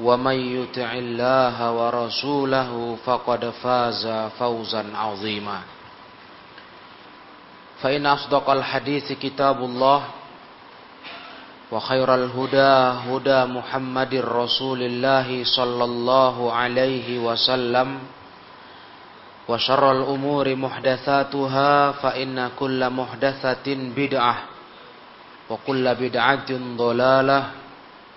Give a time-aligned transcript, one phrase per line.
[0.00, 4.06] ومن يطع الله ورسوله فقد فاز
[4.38, 5.60] فوزا عظيما
[7.82, 10.02] فإن أصدق الحديث كتاب الله
[11.72, 12.74] وخير الهدى
[13.10, 17.98] هدى محمد رسول الله صلى الله عليه وسلم
[19.48, 24.36] وشر الأمور محدثاتها فإن كل محدثة بدعة
[25.50, 27.40] وكل بدعة ضلالة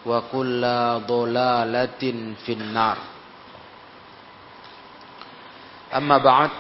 [0.06, 2.98] wa kulla dhalalatin finnar.
[5.90, 6.52] Amma ba'd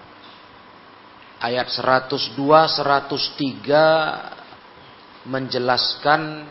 [1.41, 6.47] ayat 102 103 menjelaskan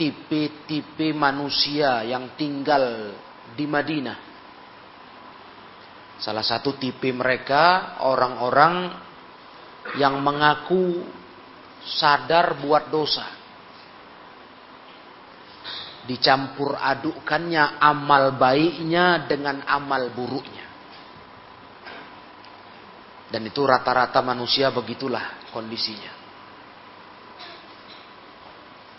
[0.00, 3.12] tipe-tipe manusia yang tinggal
[3.52, 4.16] di Madinah.
[6.16, 8.96] Salah satu tipe mereka orang-orang
[10.00, 11.04] yang mengaku
[11.84, 13.40] sadar buat dosa
[16.08, 20.64] dicampur adukkannya amal baiknya dengan amal buruknya.
[23.30, 26.19] Dan itu rata-rata manusia begitulah kondisinya.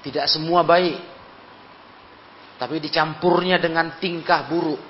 [0.01, 0.97] Tidak semua baik.
[2.57, 4.81] Tapi dicampurnya dengan tingkah buruk.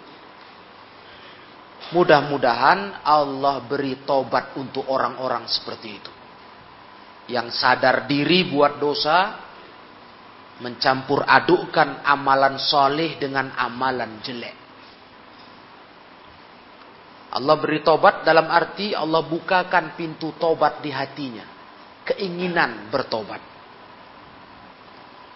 [1.91, 6.11] Mudah-mudahan Allah beri tobat untuk orang-orang seperti itu.
[7.31, 9.39] Yang sadar diri buat dosa,
[10.63, 14.55] mencampur adukkan amalan soleh dengan amalan jelek.
[17.31, 21.47] Allah beri tobat dalam arti Allah bukakan pintu tobat di hatinya.
[22.03, 23.39] Keinginan bertobat.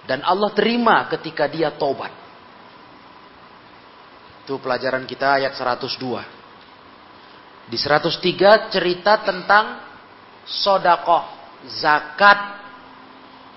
[0.05, 2.13] Dan Allah terima ketika dia tobat.
[4.45, 7.65] Itu pelajaran kita ayat 102.
[7.65, 9.81] Di 103 cerita tentang
[10.45, 11.25] sodakoh,
[11.65, 12.61] zakat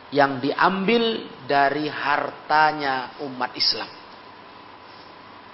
[0.08, 3.92] yang diambil dari hartanya umat Islam.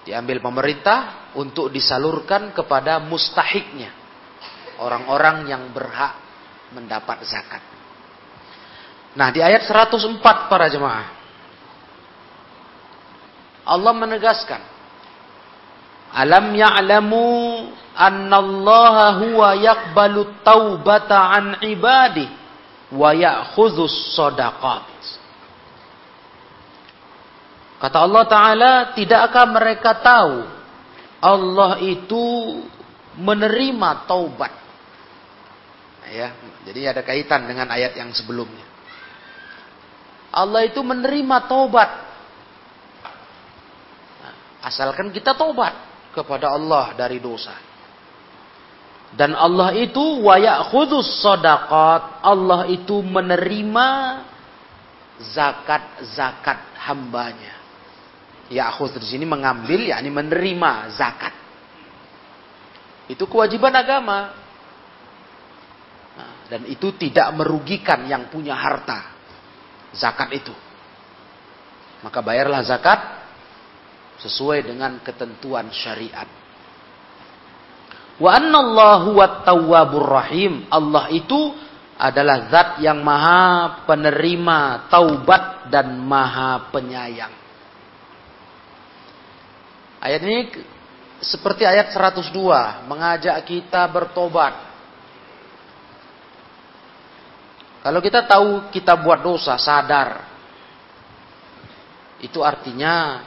[0.07, 3.91] Diambil pemerintah untuk disalurkan kepada mustahiknya.
[4.79, 6.15] Orang-orang yang berhak
[6.71, 7.74] mendapat zakat.
[9.15, 11.07] Nah di ayat 104 para jemaah.
[13.65, 14.61] Allah menegaskan.
[16.15, 17.27] Alam ya'lamu
[17.95, 22.31] annallaha huwa yakbalu taubata an ibadih
[22.95, 24.87] wa ya'khudzus sadaqat.
[27.83, 30.47] Kata Allah Ta'ala, tidakkah mereka tahu
[31.21, 32.25] Allah itu
[33.19, 34.53] menerima taubat?
[36.09, 36.31] Ya,
[36.69, 38.74] jadi ada kaitan dengan ayat yang sebelumnya.
[40.35, 41.91] Allah itu menerima taubat.
[44.67, 45.77] Asalkan kita taubat
[46.11, 47.55] kepada Allah dari dosa.
[49.15, 52.27] Dan Allah itu wa ya'khudus sadaqat.
[52.27, 53.89] Allah itu menerima
[55.23, 57.55] zakat-zakat hambanya.
[58.51, 61.35] Ya'khudz di sini mengambil yakni menerima zakat.
[63.07, 64.35] Itu kewajiban agama.
[66.19, 69.14] Nah, dan itu tidak merugikan yang punya harta.
[69.95, 70.55] Zakat itu.
[72.05, 73.01] Maka bayarlah zakat
[74.21, 76.29] sesuai dengan ketentuan syariat.
[78.21, 80.69] Wa annallahu tawwabur rahim.
[80.71, 81.55] Allah itu
[81.95, 87.33] adalah zat yang maha penerima taubat dan maha penyayang.
[90.05, 90.39] Ayat ini
[91.25, 92.35] seperti ayat 102
[92.91, 94.74] mengajak kita bertobat.
[97.85, 100.25] Kalau kita tahu kita buat dosa, sadar.
[102.25, 103.21] Itu artinya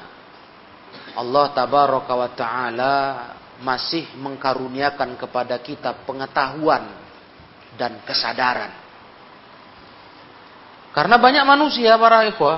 [1.13, 2.95] Allah tabaraka wa taala
[3.61, 6.89] masih mengkaruniakan kepada kita pengetahuan
[7.77, 8.73] dan kesadaran.
[10.97, 12.57] Karena banyak manusia para ikhwah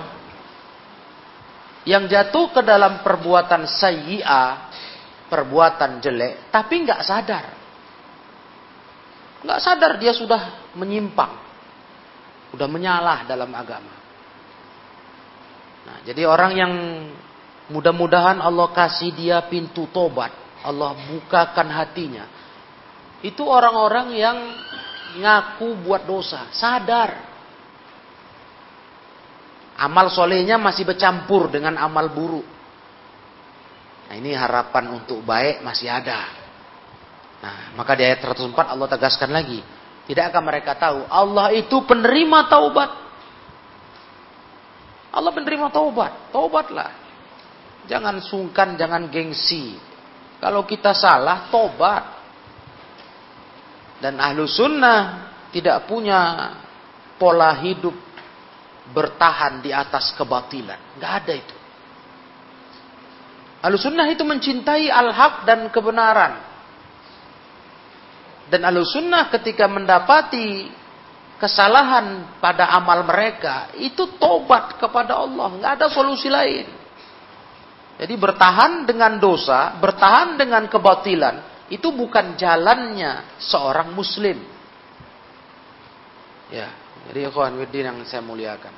[1.83, 4.71] yang jatuh ke dalam perbuatan sayyi'ah,
[5.27, 7.45] perbuatan jelek, tapi nggak sadar.
[9.43, 11.48] Nggak sadar dia sudah menyimpang,
[12.49, 13.93] sudah menyalah dalam agama.
[15.85, 16.73] Nah, jadi orang yang
[17.69, 20.33] mudah-mudahan Allah kasih dia pintu tobat,
[20.65, 22.25] Allah bukakan hatinya.
[23.19, 24.37] Itu orang-orang yang
[25.17, 27.27] ngaku buat dosa, sadar.
[29.79, 32.43] Amal solehnya masih bercampur dengan amal buruk.
[34.09, 36.27] Nah ini harapan untuk baik masih ada.
[37.39, 39.63] Nah maka di ayat 104 Allah tegaskan lagi.
[40.09, 42.89] Tidakkah mereka tahu Allah itu penerima taubat.
[45.13, 46.33] Allah penerima taubat.
[46.33, 46.89] Taubatlah.
[47.85, 49.77] Jangan sungkan, jangan gengsi.
[50.41, 52.17] Kalau kita salah, tobat.
[54.01, 56.53] Dan ahlu sunnah tidak punya
[57.21, 57.93] pola hidup
[58.89, 60.97] bertahan di atas kebatilan.
[60.97, 61.55] Nggak ada itu.
[63.61, 66.48] Ahlu sunnah itu mencintai al-haq dan kebenaran.
[68.49, 70.67] Dan ahlu sunnah ketika mendapati
[71.37, 75.47] kesalahan pada amal mereka, itu tobat kepada Allah.
[75.55, 76.65] Nggak ada solusi lain.
[77.99, 84.39] Jadi bertahan dengan dosa, bertahan dengan kebatilan, itu bukan jalannya seorang muslim.
[86.49, 86.73] Ya,
[87.11, 88.73] jadi ikhwan widdin yang saya muliakan.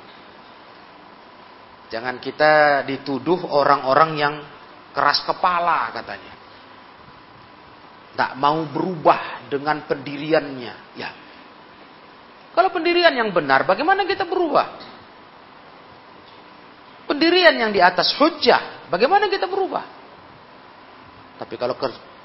[1.88, 4.34] Jangan kita dituduh orang-orang yang
[4.92, 6.41] keras kepala katanya.
[8.12, 10.74] Tak mau berubah dengan pendiriannya.
[10.96, 11.10] Ya.
[12.52, 14.92] Kalau pendirian yang benar, bagaimana kita berubah?
[17.08, 19.88] Pendirian yang di atas hujah, Bagaimana kita berubah?
[21.40, 21.72] Tapi kalau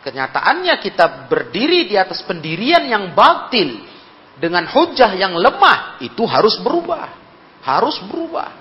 [0.03, 3.87] kenyataannya kita berdiri di atas pendirian yang batil
[4.35, 7.07] dengan hujah yang lemah, itu harus berubah.
[7.63, 8.51] Harus berubah.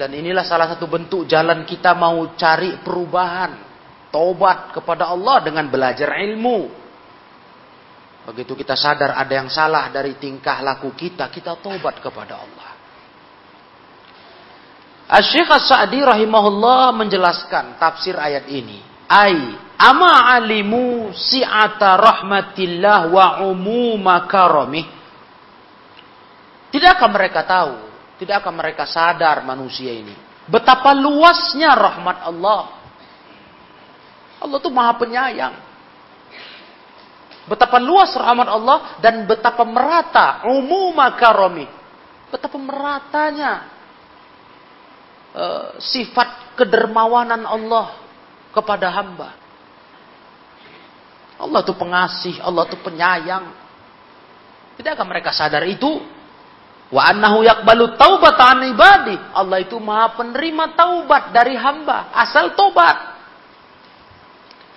[0.00, 3.63] Dan inilah salah satu bentuk jalan kita mau cari perubahan.
[4.14, 6.70] Tobat kepada Allah dengan belajar ilmu.
[8.30, 12.70] Begitu kita sadar ada yang salah dari tingkah laku kita, kita tobat kepada Allah.
[15.18, 18.78] Asy-Syaikh As-Sa'di rahimahullah menjelaskan tafsir ayat ini.
[19.10, 24.86] Ai ama alimu si'ata rahmatillah wa umuma karamih.
[26.70, 27.74] Tidakkah mereka tahu,
[28.22, 30.16] tidakkah mereka sadar manusia ini
[30.48, 32.83] betapa luasnya rahmat Allah.
[34.44, 35.54] Allah itu Maha Penyayang.
[37.48, 41.68] Betapa luas rahmat Allah dan betapa merata umuma karamih.
[42.28, 43.68] Betapa meratanya
[45.32, 48.00] uh, sifat kedermawanan Allah
[48.52, 49.36] kepada hamba.
[51.36, 53.44] Allah itu pengasih, Allah itu penyayang.
[54.80, 56.00] Tidakkah mereka sadar itu?
[56.88, 58.38] Wa annahu yakbalu taubat
[58.70, 59.16] ibadi.
[59.36, 62.08] Allah itu maha penerima taubat dari hamba.
[62.14, 63.13] Asal tobat.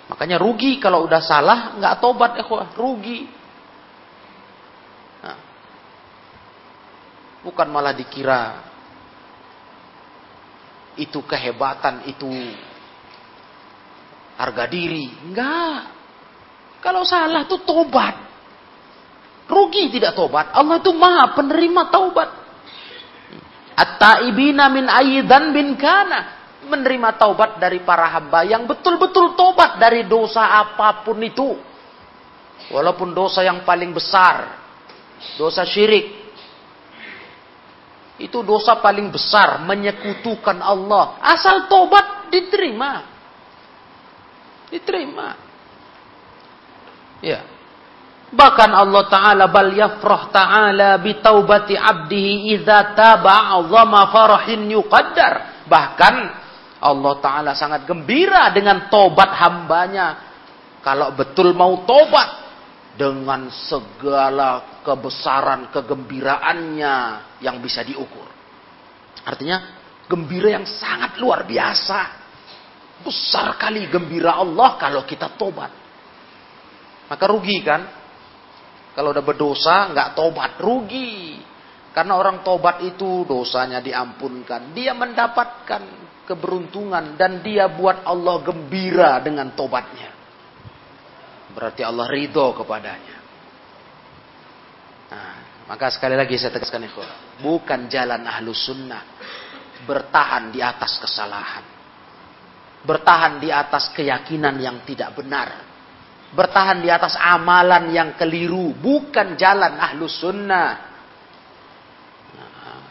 [0.08, 3.28] Makanya rugi kalau udah salah nggak tobat ikhwah, rugi.
[5.20, 5.38] Nah,
[7.44, 8.64] bukan malah dikira
[10.96, 12.28] itu kehebatan, itu
[14.40, 15.12] harga diri.
[15.28, 15.80] Enggak.
[16.78, 18.14] Kalau salah itu tobat.
[19.48, 20.52] Rugi tidak tobat.
[20.54, 22.30] Allah itu maha penerima taubat.
[23.74, 26.37] At-taibina min ayyidan bin kana.
[26.66, 31.54] Menerima taubat dari para hamba yang betul-betul tobat dari dosa apa pun itu.
[32.74, 34.58] Walaupun dosa yang paling besar.
[35.38, 36.18] Dosa syirik
[38.18, 41.22] itu dosa paling besar, menyekutukan Allah.
[41.22, 43.06] Asal tobat diterima.
[44.74, 45.38] Diterima.
[47.22, 47.46] Ya.
[48.28, 55.64] Bahkan Allah Ta'ala bal yafrah Ta'ala bitaubati abdihi idza taba azama farahin yuqaddar.
[55.70, 56.14] Bahkan
[56.78, 60.06] Allah Ta'ala sangat gembira dengan tobat hambanya.
[60.82, 62.46] Kalau betul mau tobat.
[62.98, 66.94] Dengan segala kebesaran kegembiraannya
[67.46, 68.26] yang bisa diukur.
[69.22, 69.62] Artinya
[70.10, 72.00] gembira yang sangat luar biasa.
[73.06, 75.70] Besar kali gembira Allah kalau kita tobat.
[77.06, 77.86] Maka rugi kan?
[78.98, 81.38] Kalau udah berdosa nggak tobat rugi.
[81.94, 84.74] Karena orang tobat itu dosanya diampunkan.
[84.74, 85.82] Dia mendapatkan
[86.28, 90.12] keberuntungan dan dia buat Allah gembira dengan tobatnya.
[91.56, 93.16] Berarti Allah ridho kepadanya.
[95.08, 95.36] Nah,
[95.72, 97.40] maka sekali lagi saya tegaskan ikhwan.
[97.40, 99.00] Bukan jalan ahlu sunnah.
[99.88, 101.64] Bertahan di atas kesalahan.
[102.84, 105.68] Bertahan di atas keyakinan yang tidak benar
[106.28, 110.86] bertahan di atas amalan yang keliru, bukan jalan ahlus sunnah.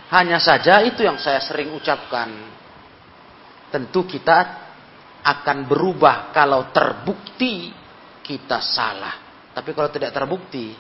[0.08, 2.32] hanya saja itu yang saya sering ucapkan.
[3.68, 4.68] Tentu kita
[5.24, 7.72] akan berubah kalau terbukti
[8.24, 9.46] kita salah.
[9.52, 10.72] Tapi kalau tidak terbukti,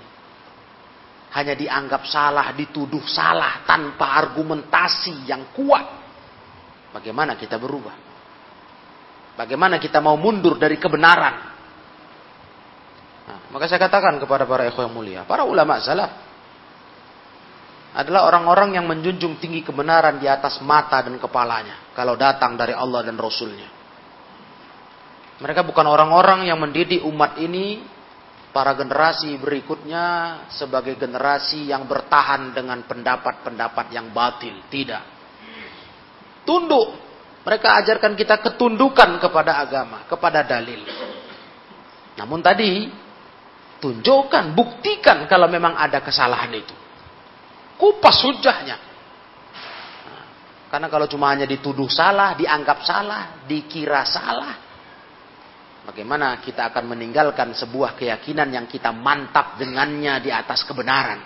[1.35, 5.85] hanya dianggap salah, dituduh salah tanpa argumentasi yang kuat.
[6.95, 7.95] Bagaimana kita berubah?
[9.35, 11.35] Bagaimana kita mau mundur dari kebenaran?
[13.51, 16.26] Maka saya katakan kepada para ikhwan yang mulia, para ulama salaf
[17.97, 23.01] adalah orang-orang yang menjunjung tinggi kebenaran di atas mata dan kepalanya kalau datang dari Allah
[23.01, 23.69] dan Rasulnya.
[25.41, 27.81] Mereka bukan orang-orang yang mendidik umat ini
[28.53, 30.05] para generasi berikutnya
[30.53, 34.53] sebagai generasi yang bertahan dengan pendapat-pendapat yang batil.
[34.69, 35.03] Tidak.
[36.45, 37.05] Tunduk.
[37.45, 40.83] Mereka ajarkan kita ketundukan kepada agama, kepada dalil.
[42.17, 42.89] Namun tadi
[43.77, 46.73] Tunjukkan, buktikan kalau memang ada kesalahan itu.
[47.77, 48.77] Kupas hujahnya.
[50.67, 54.55] Karena kalau cuma hanya dituduh salah, dianggap salah, dikira salah,
[55.87, 61.23] bagaimana kita akan meninggalkan sebuah keyakinan yang kita mantap dengannya di atas kebenaran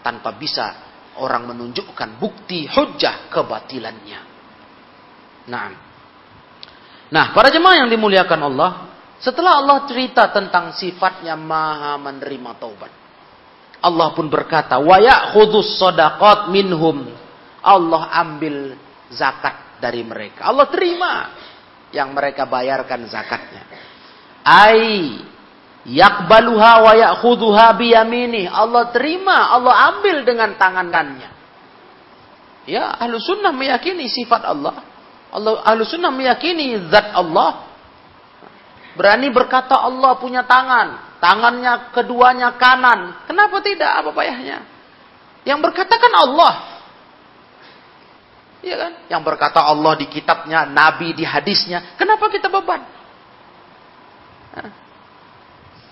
[0.00, 0.66] tanpa bisa
[1.20, 4.20] orang menunjukkan bukti hujah kebatilannya.
[5.52, 5.68] Nah,
[7.12, 8.70] nah para jemaah yang dimuliakan Allah,
[9.20, 13.01] setelah Allah cerita tentang sifatnya maha menerima taubat.
[13.82, 17.10] Allah pun berkata, wa ya'khudus sadaqat minhum.
[17.62, 18.78] Allah ambil
[19.10, 20.46] zakat dari mereka.
[20.46, 21.34] Allah terima
[21.90, 23.66] yang mereka bayarkan zakatnya.
[24.46, 25.18] Ai
[25.86, 28.46] yakbaluha wa ya'khudhuha biyaminih.
[28.46, 31.30] Allah terima, Allah ambil dengan tangan kanannya.
[32.62, 34.86] Ya, ahlu sunnah meyakini sifat Allah.
[35.34, 37.72] Allah ahlu sunnah meyakini zat Allah
[38.92, 41.11] Berani berkata Allah punya tangan.
[41.22, 43.22] Tangannya keduanya kanan.
[43.30, 44.02] Kenapa tidak?
[44.02, 44.66] Apa payahnya?
[45.46, 46.54] Yang berkata kan Allah.
[48.58, 48.92] Iya kan?
[49.06, 51.94] Yang berkata Allah di kitabnya, Nabi di hadisnya.
[51.94, 52.82] Kenapa kita beban?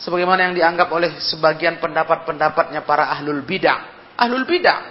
[0.03, 4.11] Sebagaimana yang dianggap oleh sebagian pendapat-pendapatnya para ahlul bidah.
[4.19, 4.83] Ahlul bidah.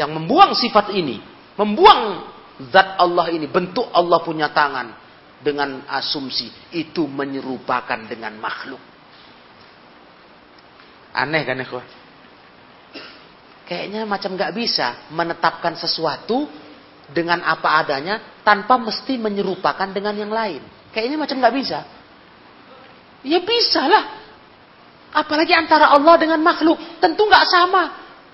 [0.00, 1.20] Yang membuang sifat ini.
[1.60, 2.24] Membuang
[2.72, 3.44] zat Allah ini.
[3.52, 4.96] Bentuk Allah punya tangan
[5.44, 8.95] dengan asumsi itu menyerupakan dengan makhluk.
[11.16, 11.66] Aneh kan ya
[13.66, 16.46] Kayaknya macam nggak bisa menetapkan sesuatu
[17.10, 20.62] dengan apa adanya tanpa mesti menyerupakan dengan yang lain.
[20.94, 21.78] Kayaknya macam nggak bisa.
[23.26, 24.04] Ya bisa lah.
[25.16, 26.78] Apalagi antara Allah dengan makhluk.
[27.02, 27.82] Tentu nggak sama.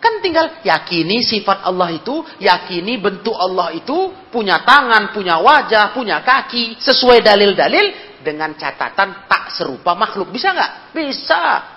[0.03, 6.21] Kan tinggal yakini sifat Allah itu, yakini bentuk Allah itu punya tangan, punya wajah, punya
[6.27, 10.29] kaki, sesuai dalil-dalil dengan catatan tak serupa makhluk.
[10.35, 10.93] Bisa nggak?
[10.93, 11.72] Bisa.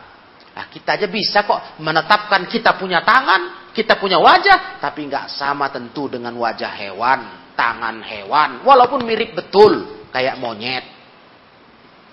[0.55, 5.67] Nah, kita aja bisa kok menetapkan kita punya tangan, kita punya wajah, tapi nggak sama
[5.67, 10.87] tentu dengan wajah hewan, tangan hewan, walaupun mirip betul kayak monyet.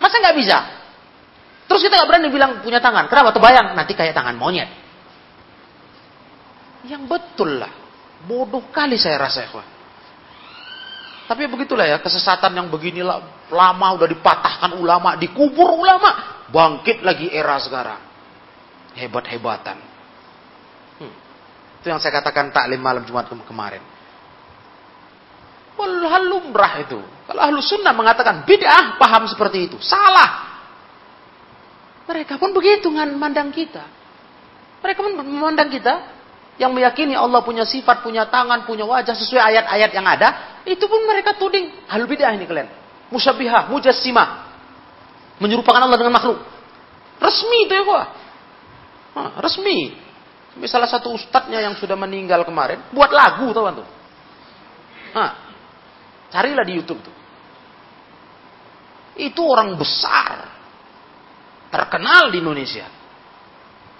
[0.02, 0.58] Masa nggak bisa?
[1.70, 3.06] Terus kita nggak berani bilang punya tangan.
[3.06, 3.30] Kenapa?
[3.30, 4.66] Terbayang nanti kayak tangan monyet.
[6.90, 7.70] Yang betul lah.
[8.26, 9.64] Bodoh kali saya rasa ya.
[11.30, 13.06] Tapi begitulah ya, kesesatan yang begini
[13.54, 18.11] lama udah dipatahkan ulama, dikubur ulama, bangkit lagi era sekarang.
[18.98, 19.78] Hebat-hebatan.
[21.00, 21.14] Hmm.
[21.80, 23.80] Itu yang saya katakan taklim malam Jumat kemarin.
[25.76, 27.00] Walhal lumrah itu.
[27.00, 29.80] Kalau ahlu sunnah mengatakan bid'ah, paham seperti itu.
[29.80, 30.52] Salah.
[32.04, 33.82] Mereka pun begitu memandang kita.
[34.84, 36.02] Mereka pun memandang kita
[36.60, 40.28] yang meyakini Allah punya sifat, punya tangan, punya wajah sesuai ayat-ayat yang ada,
[40.68, 42.68] itu pun mereka tuding hal bidah ini kalian.
[43.08, 44.28] Musyabihah, mujassimah.
[45.40, 46.38] Menyerupakan Allah dengan makhluk.
[47.22, 48.04] Resmi itu ya kok.
[49.40, 49.96] Resmi.
[50.68, 53.88] Salah satu ustadznya yang sudah meninggal kemarin buat lagu tahu tuh.
[55.16, 55.32] Nah,
[56.28, 57.16] carilah di YouTube tuh.
[59.16, 60.48] Itu orang besar.
[61.72, 62.84] Terkenal di Indonesia.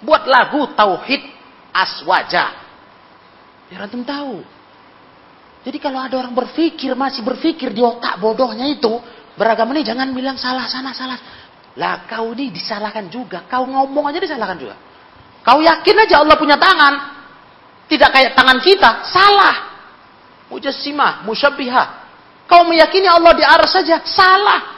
[0.01, 1.21] Buat lagu Tauhid
[1.73, 2.53] Aswaja.
[3.69, 4.45] Biar antum tahu.
[5.63, 8.99] Jadi kalau ada orang berpikir, masih berpikir di otak bodohnya itu,
[9.39, 11.17] beragama ini jangan bilang salah sana, salah.
[11.73, 13.47] Lah kau ini disalahkan juga.
[13.49, 14.75] Kau ngomong aja disalahkan juga.
[15.43, 17.13] Kau yakin aja Allah punya tangan.
[17.91, 19.03] Tidak kayak tangan kita.
[19.11, 19.55] Salah.
[20.47, 21.87] Mujassimah, musyabihah.
[22.47, 23.99] Kau meyakini Allah di aras saja.
[24.07, 24.73] Salah.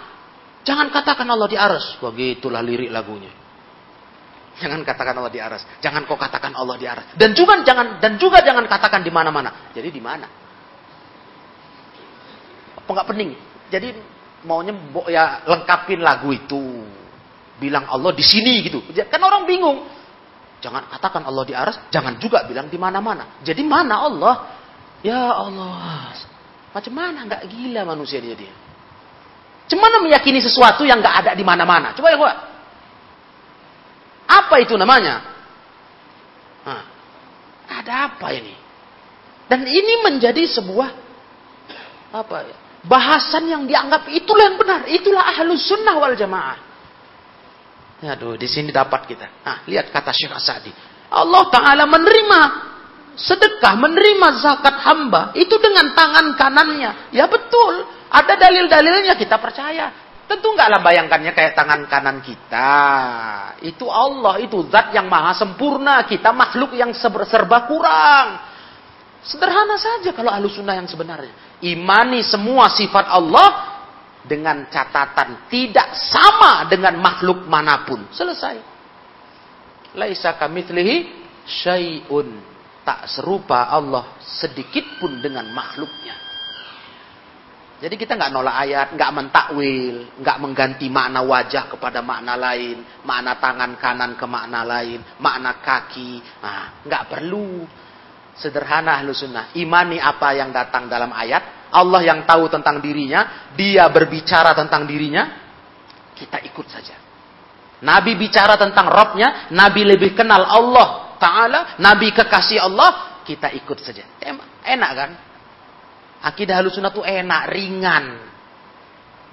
[0.65, 2.01] Jangan katakan Allah di aras.
[2.01, 3.29] Begitulah lirik lagunya.
[4.55, 5.61] Jangan katakan Allah di aras.
[5.83, 7.05] Jangan kau katakan Allah di aras.
[7.19, 9.69] Dan juga jangan dan juga jangan katakan di mana-mana.
[9.75, 10.25] Jadi di mana?
[12.79, 13.31] Apa nggak pening?
[13.67, 13.91] Jadi
[14.47, 14.73] maunya
[15.11, 16.87] ya lengkapin lagu itu.
[17.59, 18.79] Bilang Allah di sini gitu.
[19.11, 19.83] Kan orang bingung.
[20.63, 23.39] Jangan katakan Allah di aras, jangan juga bilang di mana-mana.
[23.43, 24.35] Jadi mana Allah?
[25.05, 26.15] Ya Allah.
[26.75, 28.53] Macam mana nggak gila manusia dia dia.
[29.65, 31.97] Cemana meyakini sesuatu yang nggak ada di mana-mana?
[31.97, 32.35] Coba ya, Pak.
[34.25, 35.21] Apa itu namanya?
[36.65, 36.83] Nah,
[37.69, 38.53] ada apa ini?
[39.45, 40.89] Dan ini menjadi sebuah
[42.13, 42.57] apa ya?
[42.85, 46.57] Bahasan yang dianggap itulah yang benar, itulah ahlus sunnah wal jamaah.
[48.03, 49.45] Aduh, di sini dapat kita.
[49.45, 50.71] Nah, lihat kata Syekh Asadi.
[51.07, 52.39] Allah Ta'ala menerima
[53.15, 57.15] sedekah, menerima zakat hamba itu dengan tangan kanannya.
[57.15, 59.95] Ya betul, ada dalil-dalilnya kita percaya.
[60.25, 62.73] Tentu enggaklah bayangkannya kayak tangan kanan kita.
[63.61, 66.01] Itu Allah, itu zat yang maha sempurna.
[66.09, 68.41] Kita makhluk yang serba kurang.
[69.21, 71.61] Sederhana saja kalau ahlu sunnah yang sebenarnya.
[71.61, 73.74] Imani semua sifat Allah
[74.25, 78.09] dengan catatan tidak sama dengan makhluk mana pun.
[78.09, 78.57] Selesai.
[79.95, 80.95] Laisa kamitslihi
[81.45, 82.53] syai'un.
[82.85, 86.25] Tak serupa Allah sedikit pun dengan makhluknya.
[87.75, 93.35] Jadi kita nggak nolak ayat, nggak mentakwil, nggak mengganti makna wajah kepada makna lain, makna
[93.35, 96.71] tangan kanan ke makna lain, makna kaki, nah,
[97.09, 97.67] perlu.
[98.35, 99.15] Sederhana ahlu
[99.55, 105.27] imani apa yang datang dalam ayat, Allah yang tahu tentang dirinya, dia berbicara tentang dirinya,
[106.15, 106.95] kita ikut saja.
[107.83, 114.07] Nabi bicara tentang Robnya, Nabi lebih kenal Allah Ta'ala, Nabi kekasih Allah, kita ikut saja.
[114.63, 115.11] Enak kan?
[116.25, 118.05] Akidah sunnah tuh enak, ringan.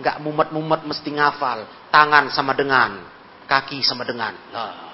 [0.02, 1.88] Nggak mumet-mumet mesti ngafal.
[1.88, 3.00] Tangan sama dengan.
[3.46, 4.32] Kaki sama dengan.
[4.52, 4.92] Lah.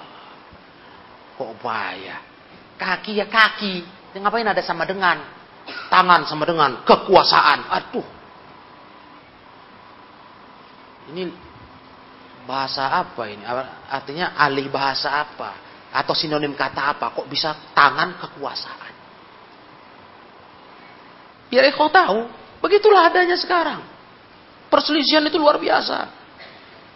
[1.39, 2.19] Kok bahaya.
[2.75, 3.83] Kaki ya kaki.
[4.19, 5.38] Ngapain ada sama dengan?
[5.89, 6.81] Tangan sama dengan.
[6.83, 7.59] Kekuasaan.
[7.69, 8.07] Aduh.
[11.09, 11.23] Ini
[12.45, 13.41] bahasa apa ini?
[13.89, 15.57] Artinya alih bahasa apa?
[15.89, 17.13] Atau sinonim kata apa?
[17.13, 18.93] Kok bisa tangan kekuasaan?
[21.49, 22.29] Biar kau tahu,
[22.61, 23.81] begitulah adanya sekarang.
[24.69, 26.13] Perselisihan itu luar biasa.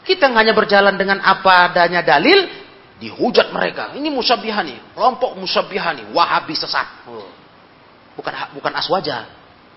[0.05, 2.45] Kita hanya berjalan dengan apa adanya dalil,
[3.01, 3.97] dihujat mereka.
[3.97, 6.85] Ini musyabihani, kelompok musyabihani, wahabi sesat.
[7.09, 7.32] Oh.
[8.13, 9.25] Bukan bukan aswaja,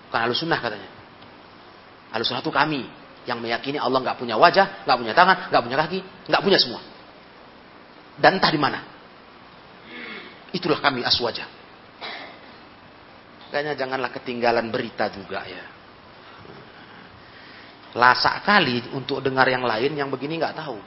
[0.09, 0.89] bukan alusunah katanya.
[2.13, 2.85] Alusunah itu kami
[3.27, 5.99] yang meyakini Allah nggak punya wajah, nggak punya tangan, nggak punya kaki,
[6.31, 6.81] nggak punya semua.
[8.17, 8.79] Dan entah di mana.
[10.55, 11.45] Itulah kami aswaja.
[13.51, 15.65] Kayaknya janganlah ketinggalan berita juga ya.
[17.95, 20.77] Lasak kali untuk dengar yang lain yang begini nggak tahu.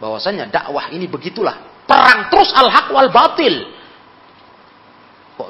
[0.00, 1.84] Bahwasanya dakwah ini begitulah.
[1.86, 3.75] Perang terus al-haq wal batil.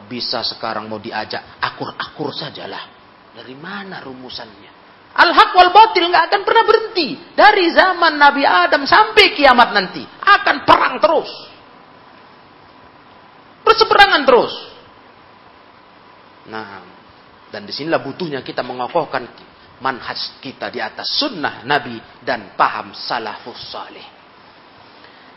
[0.07, 2.95] Bisa sekarang mau diajak akur-akur sajalah.
[3.35, 4.73] Dari mana rumusannya?
[5.16, 7.09] Al-haq wal batil nggak akan pernah berhenti.
[7.35, 10.05] Dari zaman Nabi Adam sampai kiamat nanti.
[10.23, 11.31] Akan perang terus.
[13.66, 14.55] Berseberangan terus.
[16.47, 16.85] Nah,
[17.51, 19.27] dan di sinilah butuhnya kita mengokohkan
[19.83, 24.05] manhaj kita di atas sunnah Nabi dan paham salafus salih.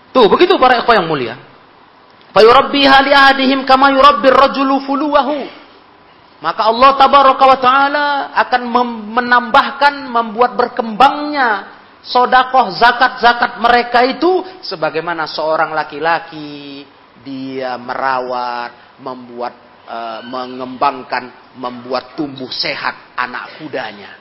[0.10, 1.36] Tuh, begitu para ikhwah yang mulia.
[2.30, 5.40] Fayurabbiha li ahadihim kama yurabbir rajulu fuluwahu.
[6.40, 8.62] Maka Allah tabaraka wa taala akan
[9.12, 16.88] menambahkan membuat berkembangnya sodakoh zakat-zakat mereka itu sebagaimana seorang laki-laki
[17.28, 24.16] dia merawat, membuat uh, mengembangkan, membuat tumbuh sehat anak kudanya.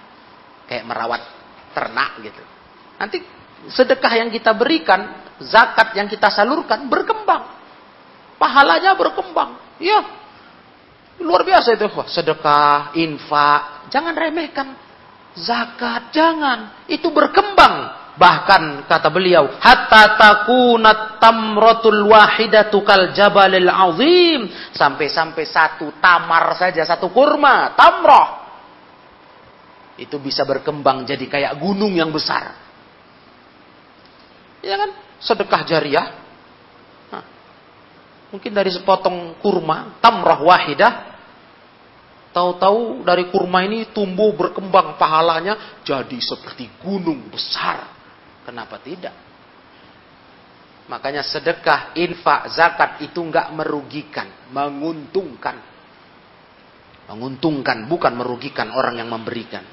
[0.67, 1.23] Kayak merawat
[1.71, 2.43] ternak gitu.
[2.99, 3.23] Nanti
[3.71, 7.58] sedekah yang kita berikan, zakat yang kita salurkan berkembang.
[8.39, 9.59] Pahalanya berkembang.
[9.83, 10.01] Ya.
[11.19, 11.91] Luar biasa itu.
[11.91, 13.91] Wah, sedekah, infak.
[13.91, 14.79] Jangan remehkan.
[15.35, 16.87] Zakat, jangan.
[16.87, 24.51] Itu berkembang Bahkan kata beliau, hatta takunat tamratul wahidatu kal jabalil azim.
[24.75, 28.29] Sampai-sampai satu tamar saja, satu kurma, tamroh.
[29.95, 32.59] Itu bisa berkembang jadi kayak gunung yang besar.
[34.67, 34.91] Ya kan?
[35.23, 36.07] Sedekah jariah.
[38.29, 40.93] Mungkin dari sepotong kurma, tamrah wahidah.
[42.29, 47.89] Tahu-tahu dari kurma ini tumbuh berkembang pahalanya jadi seperti gunung besar.
[48.45, 49.17] Kenapa tidak?
[50.89, 55.57] Makanya sedekah, infak, zakat itu nggak merugikan, menguntungkan.
[57.09, 59.65] Menguntungkan, bukan merugikan orang yang memberikan,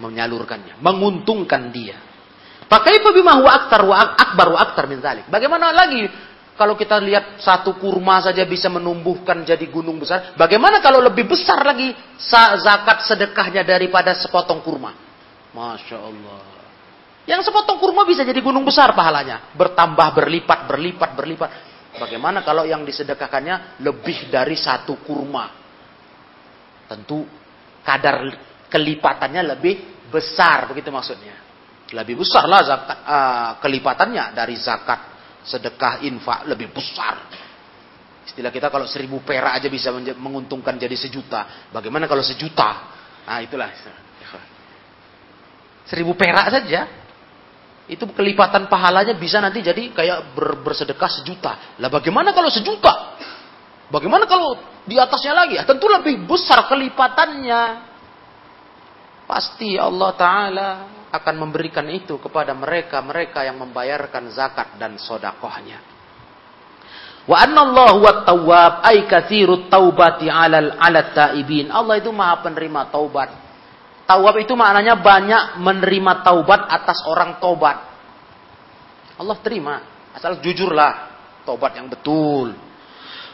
[0.00, 0.80] menyalurkannya.
[0.84, 1.96] Menguntungkan dia.
[2.72, 5.28] Pakai bima huwa aktar wa akbar wa aktar min zalik.
[5.28, 6.08] Bagaimana lagi
[6.52, 11.64] kalau kita lihat satu kurma saja bisa menumbuhkan jadi gunung besar, bagaimana kalau lebih besar
[11.64, 11.96] lagi
[12.60, 14.92] zakat sedekahnya daripada sepotong kurma?
[15.52, 16.40] Masya Allah.
[17.24, 19.54] Yang sepotong kurma bisa jadi gunung besar pahalanya.
[19.54, 21.50] Bertambah, berlipat, berlipat, berlipat.
[21.92, 25.48] Bagaimana kalau yang disedekahkannya lebih dari satu kurma?
[26.88, 27.24] Tentu
[27.86, 28.26] kadar
[28.68, 31.36] kelipatannya lebih besar, begitu maksudnya.
[31.92, 35.11] Lebih besar lah uh, kelipatannya dari zakat,
[35.42, 37.18] sedekah, infak, lebih besar.
[38.22, 41.68] Istilah kita kalau seribu perak aja bisa menguntungkan jadi sejuta.
[41.74, 42.70] Bagaimana kalau sejuta?
[43.26, 43.70] Nah itulah.
[45.86, 46.86] Seribu perak saja
[47.90, 51.52] itu kelipatan pahalanya bisa nanti jadi kayak ber, bersedekah sejuta.
[51.82, 53.18] Lah bagaimana kalau sejuta?
[53.90, 55.58] Bagaimana kalau di atasnya lagi?
[55.58, 57.90] Ya, tentu lebih besar kelipatannya.
[59.26, 60.70] Pasti Allah Ta'ala
[61.12, 65.78] akan memberikan itu kepada mereka-mereka yang membayarkan zakat dan sodakohnya.
[67.28, 69.06] Wa anna Allah wa tawwab ay
[69.68, 71.70] taubati alal alat taibin.
[71.70, 73.42] Allah itu maha penerima taubat
[74.12, 77.80] Tawab itu maknanya banyak menerima taubat atas orang taubat.
[79.16, 79.80] Allah terima.
[80.12, 81.08] Asal jujurlah.
[81.48, 82.52] Taubat yang betul.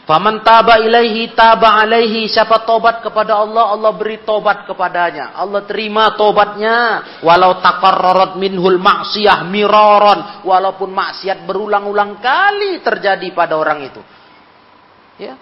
[0.09, 2.25] Faman taba ilaihi taba alaihi.
[2.25, 5.37] Siapa taubat kepada Allah, Allah beri taubat kepadanya.
[5.37, 7.21] Allah terima taubatnya.
[7.21, 10.41] Walau takarrarat minhul maksiyah miroron.
[10.49, 14.01] Walaupun maksiat berulang-ulang kali terjadi pada orang itu.
[15.21, 15.37] Ya.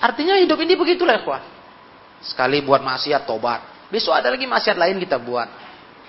[0.00, 1.44] Artinya hidup ini begitulah ya
[2.24, 3.92] Sekali buat maksiat tobat.
[3.92, 5.48] Besok ada lagi maksiat lain kita buat.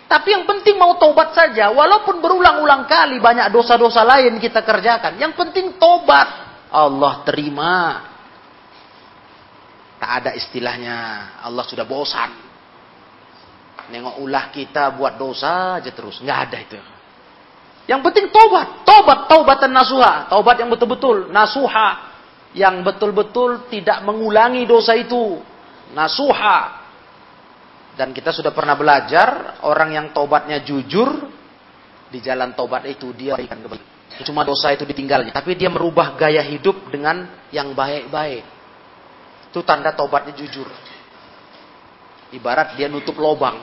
[0.08, 1.68] Tapi yang penting mau tobat saja.
[1.76, 5.20] Walaupun berulang-ulang kali banyak dosa-dosa lain kita kerjakan.
[5.20, 6.45] Yang penting tobat.
[6.72, 7.74] Allah terima.
[10.02, 10.98] Tak ada istilahnya.
[11.42, 12.32] Allah sudah bosan.
[13.90, 16.22] Nengok ulah kita buat dosa aja terus.
[16.22, 16.78] Nggak ada itu.
[17.86, 18.82] Yang penting tobat.
[18.82, 20.26] Tobat, taubatan nasuha.
[20.30, 21.30] Taubat yang betul-betul.
[21.30, 22.14] Nasuha.
[22.56, 25.38] Yang betul-betul tidak mengulangi dosa itu
[25.94, 26.86] nasuha.
[27.96, 31.32] Dan kita sudah pernah belajar orang yang tobatnya jujur
[32.12, 33.95] di jalan tobat itu dia berikan kebaikan.
[34.24, 38.48] Cuma dosa itu ditinggalnya, tapi dia merubah gaya hidup dengan yang baik-baik.
[39.52, 40.68] Itu tanda tobatnya jujur.
[42.32, 43.60] Ibarat dia nutup lobang.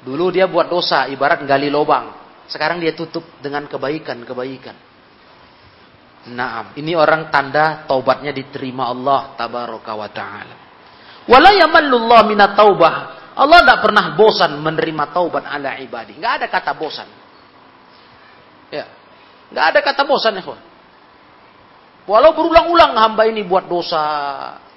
[0.00, 2.12] Dulu dia buat dosa, ibarat gali lobang.
[2.48, 4.76] Sekarang dia tutup dengan kebaikan-kebaikan.
[6.32, 10.56] Nah, ini orang tanda taubatnya diterima Allah tabaraka wa taala.
[11.28, 12.94] Wala yamallullah minat taubah.
[13.36, 16.16] Allah tidak pernah bosan menerima taubat ala ibadi.
[16.16, 17.08] Nggak ada kata bosan.
[18.72, 18.95] Ya.
[19.52, 20.44] Nggak ada kata bosan ya.
[22.06, 24.02] Walau berulang-ulang hamba ini buat dosa,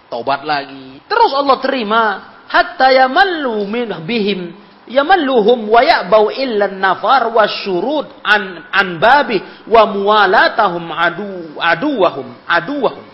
[0.10, 0.98] taubat lagi.
[1.06, 2.04] Terus Allah terima.
[2.50, 4.58] Hatta yamallu min bihim
[4.90, 9.38] yamalluhum wa ya'bau illa nafar wa syurud an an babi
[9.70, 13.06] wa muwalatahum adu aduwahum aduwahum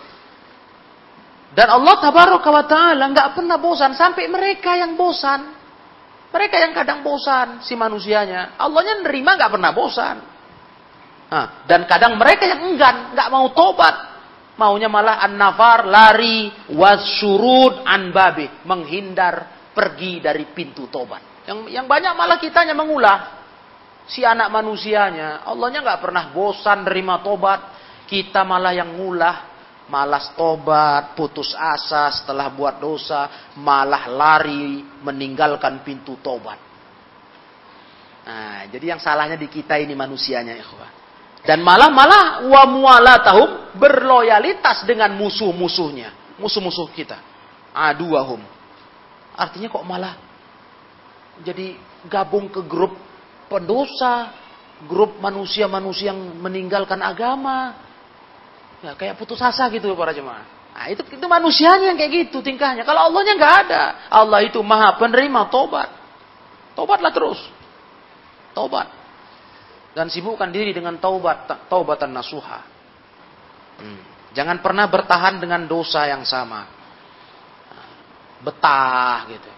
[1.56, 5.56] dan Allah tabaraka wa ta'ala nggak pernah bosan sampai mereka yang bosan.
[6.36, 8.60] Mereka yang kadang bosan si manusianya.
[8.60, 10.20] Allahnya nerima nggak pernah bosan.
[11.36, 14.16] Nah, dan kadang mereka yang enggan, nggak mau tobat.
[14.56, 18.64] Maunya malah an-nafar, lari, wasyurud, an-babi.
[18.64, 21.44] Menghindar, pergi dari pintu tobat.
[21.44, 23.44] Yang, yang banyak malah kitanya mengulah.
[24.08, 25.44] Si anak manusianya.
[25.44, 27.60] Allahnya nggak pernah bosan nerima tobat.
[28.08, 29.52] Kita malah yang ngulah
[29.86, 36.58] malas tobat, putus asa setelah buat dosa, malah lari meninggalkan pintu tobat.
[38.26, 41.05] Nah, jadi yang salahnya di kita ini manusianya, ikhwah.
[41.46, 47.22] Dan malah-malah wa mualatahum berloyalitas dengan musuh-musuhnya, musuh-musuh kita.
[47.76, 48.42] Aduahum.
[49.36, 50.16] Artinya kok malah
[51.44, 51.76] jadi
[52.08, 52.98] gabung ke grup
[53.46, 54.34] pendosa,
[54.90, 57.86] grup manusia-manusia yang meninggalkan agama,
[58.86, 60.46] Ya, kayak putus asa gitu para jemaah.
[60.76, 62.86] Nah, itu itu manusianya yang kayak gitu tingkahnya.
[62.86, 63.84] Kalau Allahnya nggak ada.
[64.14, 65.90] Allah itu maha penerima tobat.
[66.78, 67.42] Tobatlah terus.
[68.54, 68.92] Taubat.
[69.96, 72.60] Dan sibukkan diri dengan taubat, taubatan nasuha.
[73.80, 74.02] Hmm.
[74.36, 76.68] Jangan pernah bertahan dengan dosa yang sama.
[78.44, 79.52] Betah gitu.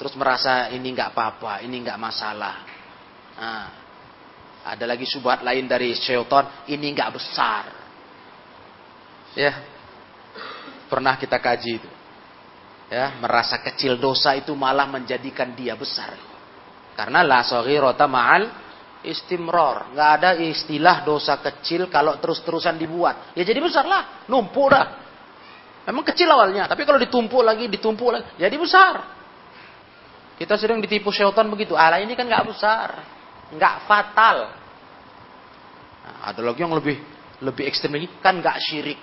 [0.00, 2.64] Terus merasa ini nggak apa-apa, ini nggak masalah.
[3.36, 3.68] Nah,
[4.64, 7.64] ada lagi subhat lain dari syaitan, ini nggak besar.
[9.36, 9.52] Ya,
[10.88, 11.90] pernah kita kaji itu.
[12.88, 16.16] Ya, merasa kecil dosa itu malah menjadikan dia besar.
[16.96, 17.40] Karena la
[17.80, 18.61] rota ma'al
[19.02, 19.92] istimror.
[19.94, 23.34] Nggak ada istilah dosa kecil kalau terus-terusan dibuat.
[23.36, 24.86] Ya jadi besar lah, numpuk dah.
[25.82, 28.94] Memang kecil awalnya, tapi kalau ditumpuk lagi, ditumpuk lagi, jadi besar.
[30.38, 31.74] Kita sering ditipu syaitan begitu.
[31.74, 32.88] Ala ini kan nggak besar,
[33.50, 34.36] nggak fatal.
[36.02, 36.98] Nah, ada lagi yang lebih
[37.42, 38.98] lebih ekstrem lagi, kan nggak syirik.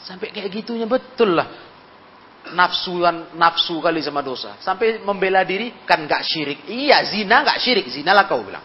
[0.00, 1.69] Sampai kayak gitunya betul lah.
[2.40, 4.56] Nafsuan nafsu kali sama dosa.
[4.64, 6.58] Sampai membela diri kan nggak syirik.
[6.66, 8.64] Iya, zina nggak syirik, zina lah kau bilang.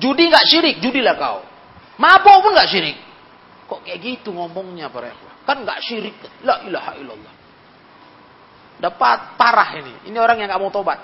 [0.00, 1.44] Judi nggak syirik, judilah kau.
[2.00, 2.96] Mabuk pun nggak syirik.
[3.68, 5.12] Kok kayak gitu ngomongnya para
[5.44, 6.16] Kan nggak syirik.
[6.42, 7.34] La ilaha illallah.
[8.80, 9.94] Dapat parah ini.
[10.08, 10.98] Ini orang yang nggak mau tobat.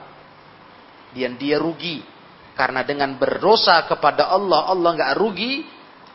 [1.13, 2.01] Dan dia rugi.
[2.57, 5.61] Karena dengan berdosa kepada Allah, Allah nggak rugi,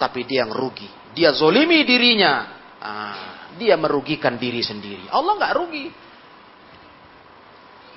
[0.01, 0.89] tapi dia yang rugi.
[1.13, 5.09] Dia zolimi dirinya, Ah, dia merugikan diri sendiri.
[5.11, 5.85] Allah nggak rugi.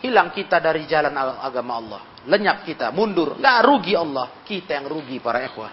[0.05, 2.03] Hilang kita dari jalan agama Allah.
[2.29, 3.41] Lenyap kita, mundur.
[3.41, 4.27] Nggak rugi Allah.
[4.45, 5.73] Kita yang rugi para ikhwah.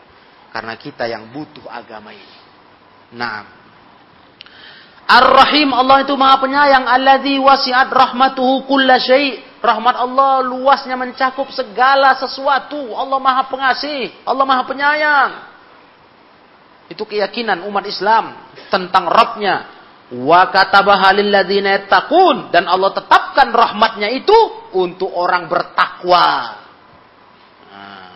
[0.52, 2.38] Karena kita yang butuh agama ini.
[3.15, 3.60] Nah.
[5.12, 6.88] Ar-Rahim Allah itu maha penyayang.
[6.88, 12.98] Alladzi wasi'at rahmatuhu kulla syai' Rahmat Allah luasnya mencakup segala sesuatu.
[12.98, 14.10] Allah maha pengasih.
[14.26, 15.32] Allah maha penyayang.
[16.89, 19.84] Itu keyakinan umat Islam tentang Rabbnya.
[20.12, 24.36] Wa katabaha lilladzina yattaqun dan Allah tetapkan rahmatnya itu
[24.76, 26.28] untuk orang bertakwa.
[27.72, 28.12] Nah,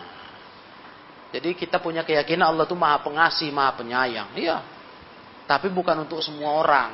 [1.32, 4.28] jadi kita punya keyakinan Allah itu maha pengasih, maha penyayang.
[4.36, 4.60] Iya.
[5.48, 6.90] Tapi bukan untuk semua orang.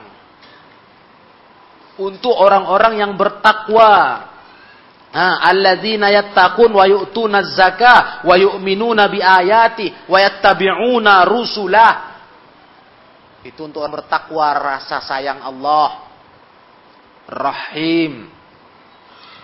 [1.99, 4.31] Untuk orang-orang yang bertakwa.
[5.19, 12.12] alladzina yattaqun wa yu'tuna zakah wa yu'minuna bi ayati wa yattabi'una rusulah.
[13.43, 16.07] Itu untuk orang bertakwa rasa sayang Allah.
[17.27, 18.31] Rahim.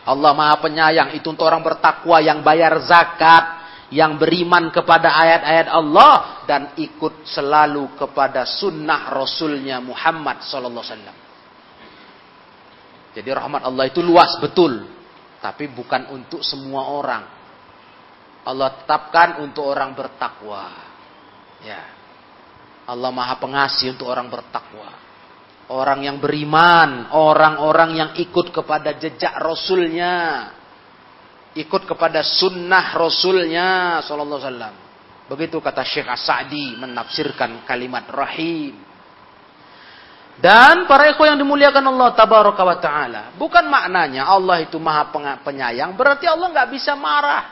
[0.09, 3.45] Allah Maha Penyayang itu untuk orang bertakwa yang bayar zakat,
[3.93, 11.17] yang beriman kepada ayat-ayat Allah dan ikut selalu kepada sunnah Rasulnya Muhammad Sallallahu Alaihi.
[13.19, 14.87] Jadi rahmat Allah itu luas betul.
[15.43, 17.25] Tapi bukan untuk semua orang.
[18.47, 20.71] Allah tetapkan untuk orang bertakwa.
[21.67, 21.98] Ya.
[22.89, 24.89] Allah Maha Pengasih untuk orang bertakwa.
[25.69, 30.49] Orang yang beriman, orang-orang yang ikut kepada jejak Rasulnya,
[31.53, 34.75] ikut kepada sunnah Rasulnya, Sallallahu Alaihi Wasallam.
[35.29, 38.81] Begitu kata Syekh As-Sa'di menafsirkan kalimat rahim.
[40.41, 45.13] Dan para ikhwan yang dimuliakan Allah tabaraka wa taala, bukan maknanya Allah itu maha
[45.45, 47.45] penyayang, berarti Allah nggak bisa marah.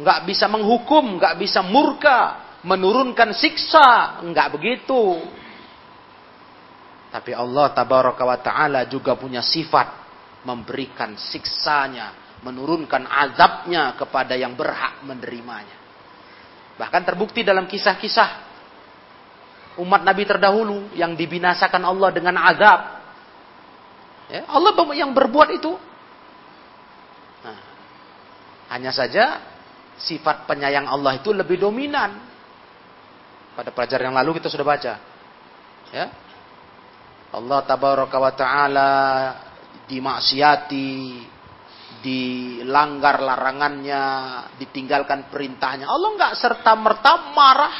[0.00, 5.22] Nggak bisa menghukum, nggak bisa murka, menurunkan siksa, nggak begitu.
[7.08, 9.88] Tapi Allah tabaraka wa taala juga punya sifat
[10.44, 15.76] memberikan siksanya, menurunkan azabnya kepada yang berhak menerimanya.
[16.78, 18.48] Bahkan terbukti dalam kisah-kisah
[19.82, 22.80] umat Nabi terdahulu yang dibinasakan Allah dengan azab.
[24.28, 25.72] Ya, Allah yang berbuat itu.
[27.42, 27.58] Nah,
[28.76, 29.40] hanya saja
[29.96, 32.27] sifat penyayang Allah itu lebih dominan.
[33.58, 34.94] Pada pelajaran yang lalu kita sudah baca.
[35.90, 36.06] Ya.
[37.34, 38.92] Allah tabaraka wa taala
[39.90, 40.94] dimaksiati,
[41.98, 44.04] dilanggar larangannya,
[44.62, 45.90] ditinggalkan perintahnya.
[45.90, 47.76] Allah nggak serta merta marah,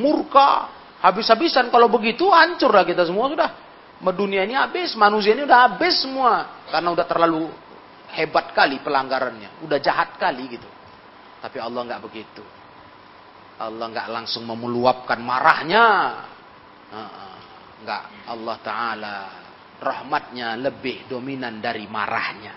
[0.00, 0.72] murka,
[1.04, 3.50] Habis-habisan kalau begitu hancur lah kita semua sudah.
[4.16, 6.64] Dunia ini habis, manusia ini udah habis semua.
[6.72, 7.52] Karena udah terlalu
[8.16, 9.60] hebat kali pelanggarannya.
[9.60, 10.64] Udah jahat kali gitu.
[11.44, 12.40] Tapi Allah nggak begitu.
[13.58, 16.14] Allah nggak langsung memeluapkan marahnya.
[17.84, 18.02] Nggak.
[18.30, 19.16] Allah Ta'ala
[19.78, 22.54] rahmatnya lebih dominan dari marahnya.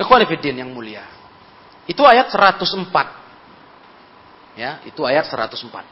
[0.00, 1.04] Ikhwanifiddin yang mulia.
[1.86, 4.56] Itu ayat 104.
[4.56, 5.84] Ya, itu ayat 104.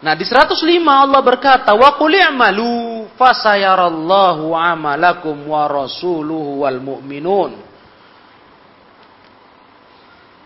[0.00, 0.56] Nah di 105
[0.88, 7.69] Allah berkata, Wa qul i'malu fasayarallahu amalakum wa rasuluhu wal mu'minun.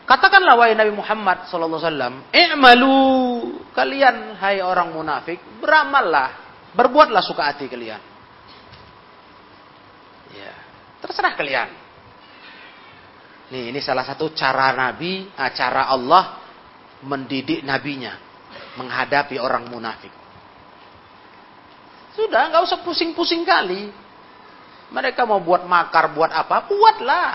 [0.04, 2.96] Katakanlah wahai Nabi Muhammad sallallahu alaihi wasallam, "I'malu
[3.72, 6.28] kalian hai orang munafik, beramallah,
[6.76, 8.02] berbuatlah suka hati kalian."
[10.36, 10.52] Ya,
[11.00, 11.68] terserah kalian.
[13.48, 16.40] Nih, ini salah satu cara Nabi, ah, cara Allah
[17.04, 18.16] mendidik nabinya
[18.76, 20.10] menghadapi orang munafik.
[22.14, 23.90] Sudah, nggak usah pusing-pusing kali.
[24.94, 26.62] Mereka mau buat makar, buat apa?
[26.70, 27.30] Buatlah.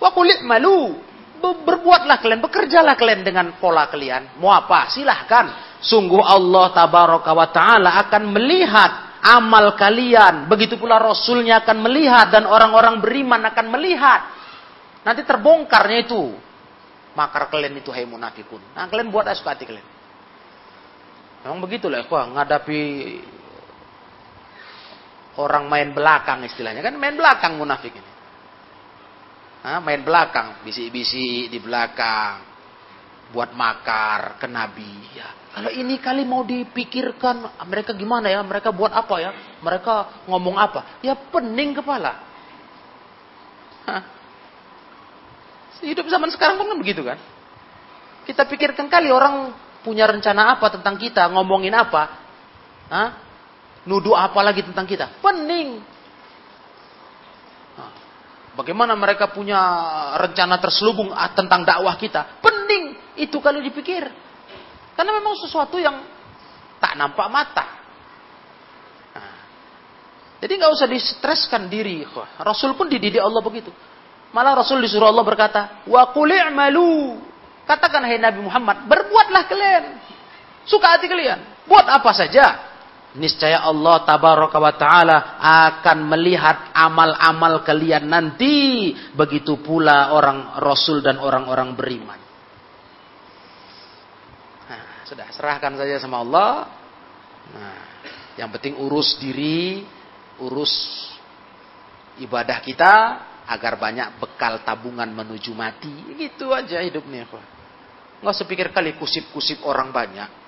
[0.00, 0.96] Wa kulit malu.
[1.42, 4.38] Berbuatlah kalian, bekerjalah kalian dengan pola kalian.
[4.38, 4.86] Mau apa?
[4.94, 5.74] Silahkan.
[5.82, 10.46] Sungguh Allah tabaraka wa ta'ala akan melihat amal kalian.
[10.46, 14.20] Begitu pula Rasulnya akan melihat dan orang-orang beriman akan melihat.
[15.02, 16.22] Nanti terbongkarnya itu.
[17.18, 18.62] Makar kalian itu hai munafikun.
[18.78, 19.86] Nah kalian buat suka hati kalian.
[21.42, 22.80] Memang begitulah ya, ngadapi
[25.42, 28.11] orang main belakang istilahnya kan main belakang munafik ini.
[29.62, 32.42] Nah, main belakang, bisi-bisi di belakang,
[33.30, 35.14] buat makar ke Nabi.
[35.14, 38.42] Ya, kalau ini kali mau dipikirkan, mereka gimana ya?
[38.42, 39.30] Mereka buat apa ya?
[39.62, 40.98] Mereka ngomong apa?
[41.04, 42.12] Ya pening kepala.
[43.86, 44.02] Hah.
[45.82, 47.18] Hidup zaman sekarang kan begitu kan?
[48.22, 49.50] Kita pikirkan kali orang
[49.82, 52.02] punya rencana apa tentang kita, ngomongin apa,
[52.86, 53.08] Hah?
[53.82, 55.18] nuduh apa lagi tentang kita.
[55.18, 55.82] Pening.
[58.52, 59.60] Bagaimana mereka punya
[60.20, 62.40] rencana terselubung ah, tentang dakwah kita?
[62.44, 64.04] Pening itu kalau dipikir.
[64.92, 66.04] Karena memang sesuatu yang
[66.76, 67.66] tak nampak mata.
[69.16, 69.36] Nah,
[70.44, 72.04] jadi nggak usah distreskan diri.
[72.44, 73.72] Rasul pun dididik Allah begitu.
[74.36, 76.04] Malah Rasul disuruh Allah berkata, wa
[76.52, 77.20] malu.
[77.64, 79.84] Katakan hai Nabi Muhammad, berbuatlah kalian.
[80.68, 81.40] Suka hati kalian.
[81.64, 82.71] Buat apa saja
[83.16, 88.92] niscaya Allah tabaraka wa taala akan melihat amal-amal kalian nanti.
[89.12, 92.20] Begitu pula orang rasul dan orang-orang beriman.
[94.68, 96.50] Nah, sudah serahkan saja sama Allah.
[97.52, 97.80] Nah,
[98.40, 99.84] yang penting urus diri
[100.40, 100.72] urus
[102.18, 102.94] ibadah kita
[103.46, 105.92] agar banyak bekal tabungan menuju mati.
[106.16, 107.28] Gitu aja hidupnya
[108.22, 110.41] nggak sepikir kali kusip-kusip orang banyak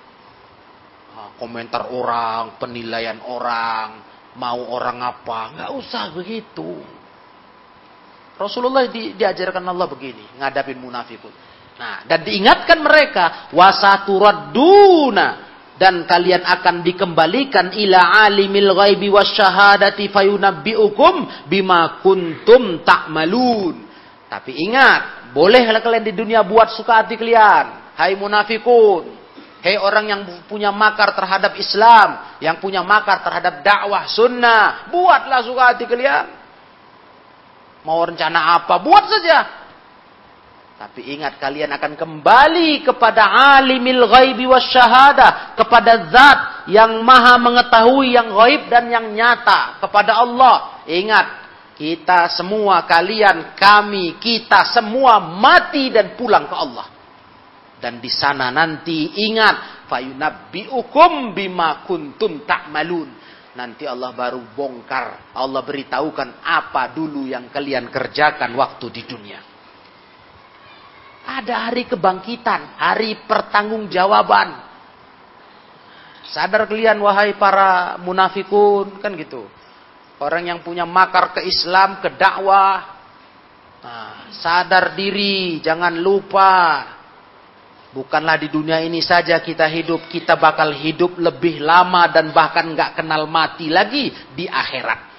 [1.38, 4.02] komentar orang, penilaian orang,
[4.38, 6.82] mau orang apa, nggak usah begitu.
[8.34, 11.30] Rasulullah di, diajarkan Allah begini, ngadapin munafikun.
[11.74, 15.26] Nah, dan diingatkan mereka wasaturaduna
[15.74, 23.74] dan kalian akan dikembalikan ila alimil ghaibi wasyahadati fayunabbiukum bima kuntum ta'malun.
[24.30, 27.94] Tapi ingat, bolehlah kalian di dunia buat suka hati kalian.
[27.94, 29.23] Hai munafikun,
[29.64, 35.72] Hei orang yang punya makar terhadap Islam, yang punya makar terhadap dakwah sunnah, buatlah suka
[35.72, 36.28] hati kalian.
[37.80, 39.64] Mau rencana apa, buat saja.
[40.76, 48.36] Tapi ingat kalian akan kembali kepada alimil ghaibi syahadah, kepada zat yang maha mengetahui yang
[48.36, 50.84] gaib dan yang nyata, kepada Allah.
[50.84, 51.26] Ingat,
[51.80, 56.93] kita semua, kalian, kami, kita semua mati dan pulang ke Allah.
[57.84, 63.12] Dan di sana nanti ingat fayunabbiukum bima kuntum ta'malun.
[63.60, 69.36] Nanti Allah baru bongkar, Allah beritahukan apa dulu yang kalian kerjakan waktu di dunia.
[71.28, 74.64] Ada hari kebangkitan, hari pertanggungjawaban.
[76.24, 79.44] Sadar kalian wahai para munafikun, kan gitu.
[80.24, 82.96] Orang yang punya makar ke Islam, ke dakwah.
[83.84, 86.93] Nah, sadar diri, jangan lupa
[87.94, 92.98] Bukanlah di dunia ini saja kita hidup, kita bakal hidup lebih lama dan bahkan nggak
[92.98, 95.14] kenal mati lagi di akhirat.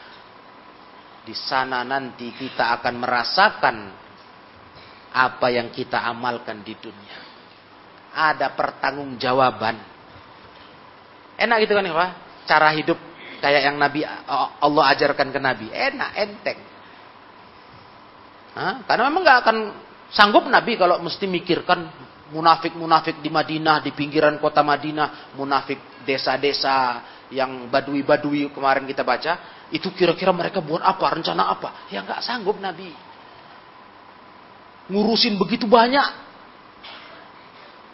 [1.24, 3.76] Di sana nanti kita akan merasakan
[5.16, 7.18] apa yang kita amalkan di dunia.
[8.12, 9.80] Ada pertanggungjawaban.
[11.40, 12.12] Enak gitu kan Pak?
[12.44, 13.00] Cara hidup
[13.40, 14.04] kayak yang Nabi
[14.60, 15.72] Allah ajarkan ke Nabi.
[15.72, 16.60] Enak, enteng.
[18.52, 18.84] Hah?
[18.84, 19.58] Karena memang nggak akan
[20.12, 21.88] sanggup Nabi kalau mesti mikirkan
[22.34, 29.90] munafik-munafik di Madinah, di pinggiran kota Madinah, munafik desa-desa yang badui-badui kemarin kita baca, itu
[29.94, 31.90] kira-kira mereka buat apa, rencana apa?
[31.94, 32.94] Ya nggak sanggup Nabi.
[34.90, 36.26] Ngurusin begitu banyak.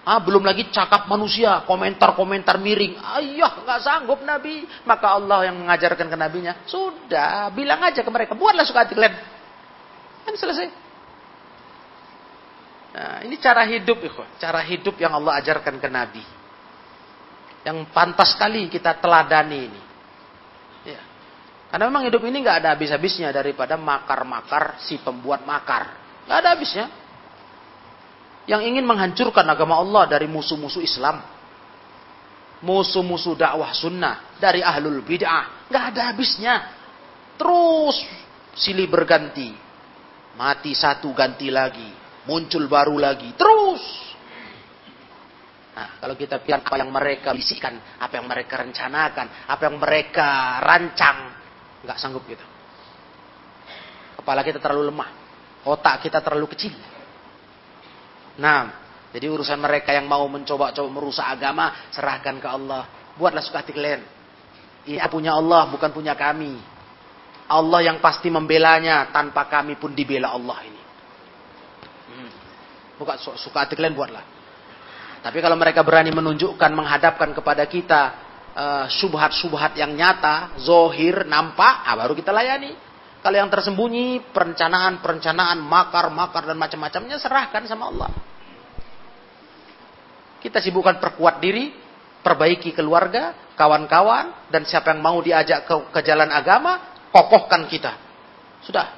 [0.01, 2.97] Ah, belum lagi cakap manusia, komentar-komentar miring.
[2.97, 4.66] Ayah, nggak sanggup Nabi.
[4.84, 9.14] Maka Allah yang mengajarkan ke Nabinya, sudah, bilang aja ke mereka, buatlah suka hati kalian.
[10.26, 10.91] Kan selesai.
[12.92, 14.28] Nah, ini cara hidup, ikhwan.
[14.36, 16.24] cara hidup yang Allah ajarkan ke Nabi.
[17.64, 19.82] Yang pantas sekali kita teladani ini.
[20.92, 21.02] Ya.
[21.72, 25.96] Karena memang hidup ini nggak ada habis-habisnya daripada makar-makar si pembuat makar.
[26.28, 26.86] Nggak ada habisnya.
[28.50, 31.24] Yang ingin menghancurkan agama Allah dari musuh-musuh Islam.
[32.60, 34.36] Musuh-musuh dakwah sunnah.
[34.36, 35.72] Dari ahlul bid'ah.
[35.72, 36.56] Nggak ada habisnya.
[37.39, 38.04] Terus
[38.58, 39.72] silih berganti
[40.32, 41.92] Mati satu ganti lagi,
[42.26, 43.84] muncul baru lagi, terus.
[45.72, 50.59] Nah, kalau kita pikir apa yang mereka bisikan, apa yang mereka rencanakan, apa yang mereka
[50.59, 51.17] rancang,
[51.88, 52.43] nggak sanggup gitu.
[54.19, 55.09] Kepala kita terlalu lemah,
[55.65, 56.76] otak kita terlalu kecil.
[58.38, 58.82] Nah,
[59.15, 62.84] jadi urusan mereka yang mau mencoba-coba merusak agama, serahkan ke Allah.
[63.15, 64.01] Buatlah suka hati kalian.
[64.88, 66.57] Ini punya Allah, bukan punya kami.
[67.51, 70.81] Allah yang pasti membelanya, tanpa kami pun dibela Allah ini.
[73.02, 74.22] Bukan suka hati kalian buatlah.
[75.26, 78.02] Tapi kalau mereka berani menunjukkan, menghadapkan kepada kita
[78.54, 82.78] uh, subhat-subhat yang nyata, zohir, nampak, ah, baru kita layani.
[83.22, 88.10] Kalau yang tersembunyi, perencanaan-perencanaan, makar-makar dan macam-macamnya serahkan sama Allah.
[90.41, 91.70] Kita sibukkan perkuat diri,
[92.26, 97.93] perbaiki keluarga, kawan-kawan, dan siapa yang mau diajak ke, ke jalan agama, kokohkan kita.
[98.66, 98.89] Sudah.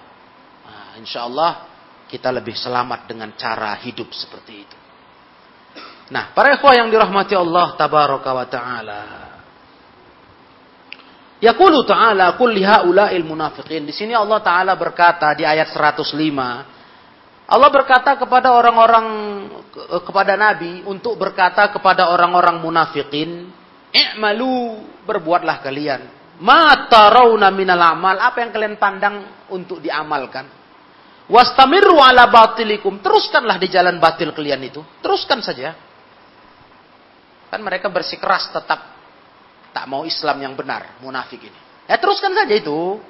[0.64, 1.73] Nah, insya Allah
[2.14, 4.78] kita lebih selamat dengan cara hidup seperti itu.
[6.14, 9.02] Nah, para ikhwah yang dirahmati Allah tabaraka wa taala.
[11.42, 13.90] Yaqulu ta'ala qul haula'il munafiqin.
[13.90, 16.14] Di sini Allah taala berkata di ayat 105,
[17.50, 19.08] Allah berkata kepada orang-orang
[20.08, 23.52] kepada Nabi untuk berkata kepada orang-orang munafikin,
[23.92, 26.02] "I'malu, berbuatlah kalian.
[26.40, 29.16] Ma tarawna minal amal, apa yang kalian pandang
[29.52, 30.63] untuk diamalkan.
[31.32, 34.84] Wastamiru ala batilikum, teruskanlah di jalan batil kalian itu.
[35.00, 35.72] Teruskan saja."
[37.48, 38.82] Kan mereka bersikeras tetap
[39.74, 41.60] tak mau Islam yang benar, munafik ini.
[41.90, 43.02] Ya teruskan saja itu.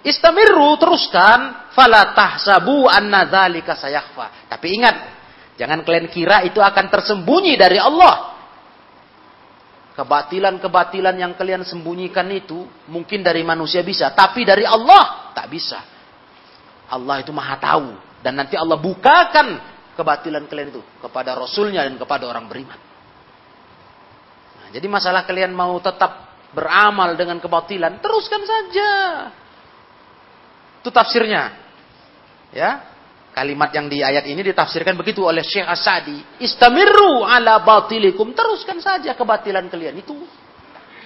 [0.00, 4.48] Istamiru teruskan fala tahsabu anna dzalika sayakhfa.
[4.48, 4.96] Tapi ingat,
[5.60, 8.32] jangan kalian kira itu akan tersembunyi dari Allah.
[10.00, 15.89] Kebatilan-kebatilan yang kalian sembunyikan itu mungkin dari manusia bisa, tapi dari Allah tak bisa.
[16.90, 19.62] Allah itu Maha tahu dan nanti Allah bukakan
[19.94, 22.78] kebatilan kalian itu kepada rasulnya dan kepada orang beriman.
[24.60, 28.92] Nah, jadi masalah kalian mau tetap beramal dengan kebatilan, teruskan saja.
[30.82, 31.54] Itu tafsirnya.
[32.50, 32.88] Ya.
[33.30, 36.42] Kalimat yang di ayat ini ditafsirkan begitu oleh Syekh As-Sa'di.
[36.42, 38.34] Istamiru ala batilikum.
[38.34, 40.02] Teruskan saja kebatilan kalian.
[40.02, 40.18] Itu.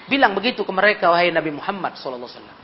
[0.09, 2.64] Bilang begitu ke mereka, wahai Nabi Muhammad SAW.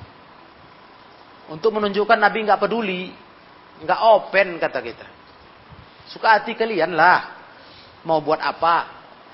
[1.51, 3.11] Untuk menunjukkan Nabi nggak peduli.
[3.80, 5.07] nggak open kata kita.
[6.07, 7.32] Suka hati kalian lah.
[8.07, 8.76] Mau buat apa.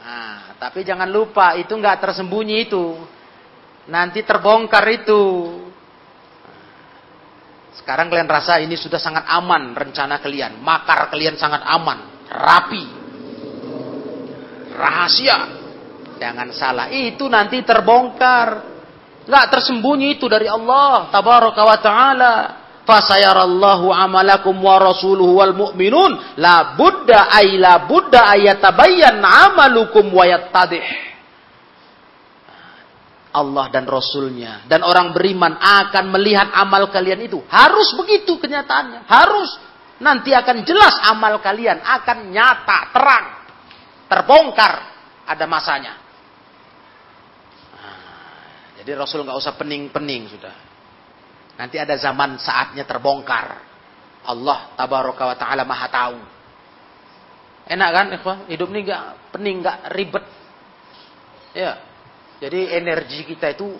[0.06, 2.94] Nah, tapi jangan lupa itu nggak tersembunyi itu.
[3.90, 5.22] Nanti terbongkar itu.
[7.74, 10.62] Sekarang kalian rasa ini sudah sangat aman rencana kalian.
[10.62, 12.26] Makar kalian sangat aman.
[12.30, 12.84] Rapi.
[14.72, 15.38] Rahasia.
[16.16, 16.86] Jangan salah.
[16.88, 18.75] Itu nanti terbongkar.
[19.26, 21.10] Nggak tersembunyi itu dari Allah.
[21.10, 22.34] Tabaraka wa ta'ala.
[22.86, 26.38] Fasayarallahu amalakum wa rasuluhu wal mu'minun.
[26.38, 30.86] La buddha ay la buddha ayatabayyan amalukum wa yattadih.
[33.36, 34.64] Allah dan Rasulnya.
[34.64, 37.42] Dan orang beriman akan melihat amal kalian itu.
[37.50, 39.04] Harus begitu kenyataannya.
[39.04, 39.50] Harus.
[40.00, 41.82] Nanti akan jelas amal kalian.
[41.84, 43.26] Akan nyata, terang.
[44.08, 44.74] Terbongkar.
[45.26, 46.05] Ada masanya.
[48.86, 50.54] Jadi Rasul nggak usah pening-pening sudah.
[51.58, 53.58] Nanti ada zaman saatnya terbongkar.
[54.30, 56.18] Allah tabaraka wa ta'ala maha tahu.
[57.66, 58.38] Enak kan ikhwah?
[58.46, 60.24] Hidup ini nggak pening, nggak ribet.
[61.50, 61.82] Ya,
[62.38, 63.74] jadi energi kita itu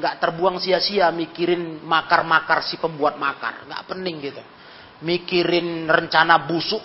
[0.00, 4.40] nggak terbuang sia-sia mikirin makar-makar si pembuat makar, nggak pening gitu.
[5.04, 6.80] Mikirin rencana busuk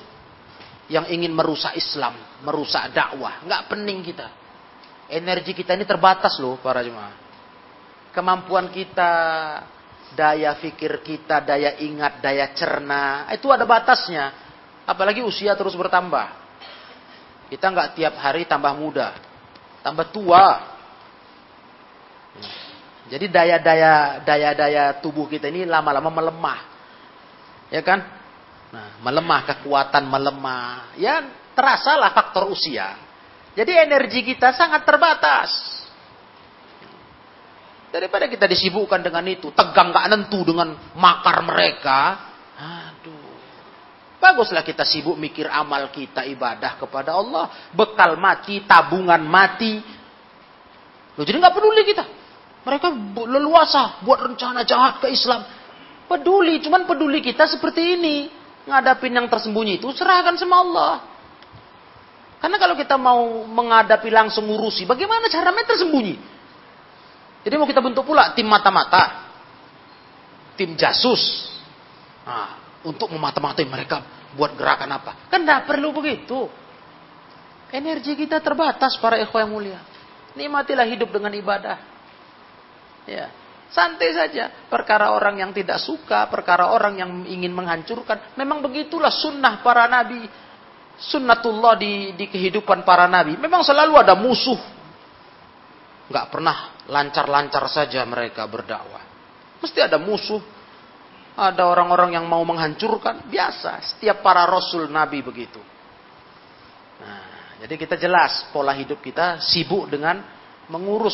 [0.91, 4.27] yang ingin merusak Islam, merusak dakwah, nggak pening kita.
[5.07, 7.20] Energi kita ini terbatas loh para jemaah.
[8.11, 9.13] Kemampuan kita,
[10.11, 14.35] daya fikir kita, daya ingat, daya cerna, itu ada batasnya.
[14.83, 16.27] Apalagi usia terus bertambah.
[17.47, 19.15] Kita nggak tiap hari tambah muda,
[19.83, 20.71] tambah tua.
[23.11, 26.59] Jadi daya-daya daya-daya tubuh kita ini lama-lama melemah.
[27.67, 28.03] Ya kan?
[28.71, 30.95] Nah, melemah, kekuatan melemah.
[30.95, 32.95] Ya, terasalah faktor usia.
[33.51, 35.80] Jadi energi kita sangat terbatas.
[37.91, 41.99] Daripada kita disibukkan dengan itu, tegang gak nentu dengan makar mereka.
[42.55, 43.31] Aduh.
[44.15, 47.69] Baguslah kita sibuk mikir amal kita ibadah kepada Allah.
[47.75, 49.83] Bekal mati, tabungan mati.
[51.19, 52.05] Loh, jadi nggak peduli kita.
[52.63, 52.87] Mereka
[53.27, 55.43] leluasa buat rencana jahat ke Islam.
[56.07, 58.31] Peduli, cuman peduli kita seperti ini.
[58.71, 60.93] Ngadapin yang tersembunyi itu serahkan sama Allah.
[62.39, 66.30] Karena kalau kita mau menghadapi langsung ngurusi, bagaimana caranya tersembunyi?
[67.41, 69.33] Jadi mau kita bentuk pula tim mata-mata.
[70.53, 71.49] Tim jasus.
[72.21, 74.05] Nah, untuk memata-matai mereka
[74.37, 75.11] buat gerakan apa.
[75.27, 76.47] Kan tidak perlu begitu.
[77.71, 79.79] Energi kita terbatas para ikhwan yang mulia.
[80.35, 81.77] Nikmatilah hidup dengan ibadah.
[83.07, 83.31] Ya,
[83.71, 84.67] santai saja.
[84.67, 90.27] Perkara orang yang tidak suka, perkara orang yang ingin menghancurkan, memang begitulah sunnah para nabi.
[91.01, 93.33] Sunnatullah di, di kehidupan para nabi.
[93.39, 94.59] Memang selalu ada musuh.
[96.11, 99.03] Gak pernah lancar-lancar saja mereka berdakwah.
[99.61, 100.41] Mesti ada musuh.
[101.37, 103.29] Ada orang-orang yang mau menghancurkan.
[103.29, 103.95] Biasa.
[103.95, 105.61] Setiap para rasul nabi begitu.
[107.61, 110.17] Jadi kita jelas pola hidup kita sibuk dengan
[110.65, 111.13] mengurus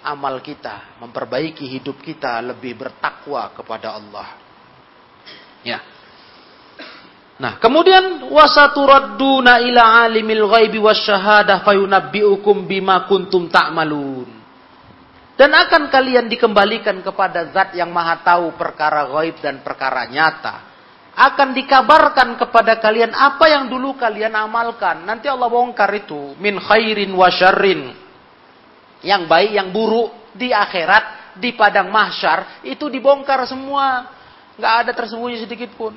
[0.00, 4.28] amal kita, memperbaiki hidup kita lebih bertakwa kepada Allah.
[5.60, 5.84] Ya.
[7.36, 14.35] Nah, kemudian wasaturadduna ila alimil ghaibi wasyahadah fayunabbiukum bima kuntum ta'malun.
[15.36, 20.76] Dan akan kalian dikembalikan kepada zat yang maha tahu perkara gaib dan perkara nyata
[21.16, 25.08] akan dikabarkan kepada kalian apa yang dulu kalian amalkan.
[25.08, 27.96] Nanti Allah bongkar itu min khairin wa syarrin.
[29.00, 34.12] Yang baik, yang buruk di akhirat, di padang mahsyar itu dibongkar semua.
[34.60, 35.96] Nggak ada tersembunyi sedikit pun.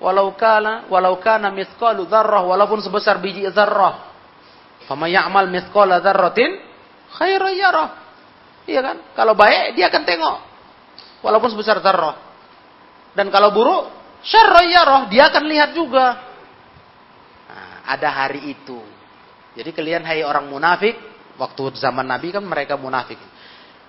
[0.00, 4.04] Walau kana walau kana walaupun sebesar biji dzarrah.
[4.84, 6.60] Fama ya'mal mithqala dzarratin
[7.16, 7.88] khairan yarah.
[8.70, 8.96] Iya kan?
[9.18, 10.36] Kalau baik dia akan tengok.
[11.26, 12.16] Walaupun sebesar dzarrah.
[13.18, 13.90] Dan kalau buruk
[14.22, 16.06] syarrayarah, dia akan lihat juga.
[17.50, 18.78] Nah, ada hari itu.
[19.58, 20.94] Jadi kalian hai orang munafik,
[21.34, 23.18] waktu zaman Nabi kan mereka munafik.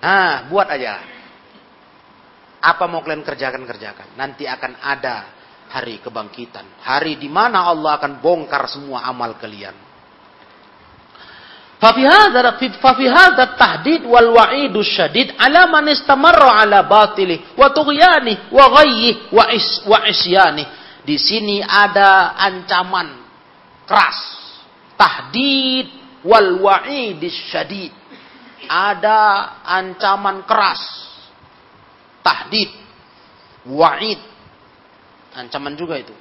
[0.02, 0.98] Nah, buat aja.
[2.58, 4.18] Apa mau kalian kerjakan kerjakan.
[4.18, 5.30] Nanti akan ada
[5.70, 6.82] hari kebangkitan.
[6.82, 9.74] Hari di mana Allah akan bongkar semua amal kalian.
[11.82, 19.34] Fafi hadha tahdid wal wa'idu syadid ala man istamarra ala batili wa tughyani wa ghayyi
[19.34, 20.62] wa is wa isyani.
[21.02, 23.26] Di sini ada ancaman
[23.82, 24.18] keras.
[24.94, 25.90] Tahdid
[26.22, 27.18] wal wa'id
[27.50, 27.90] syadid.
[28.70, 30.78] Ada ancaman keras.
[32.22, 32.70] Tahdid,
[33.66, 34.22] wa'id.
[35.34, 36.14] Ancaman juga itu.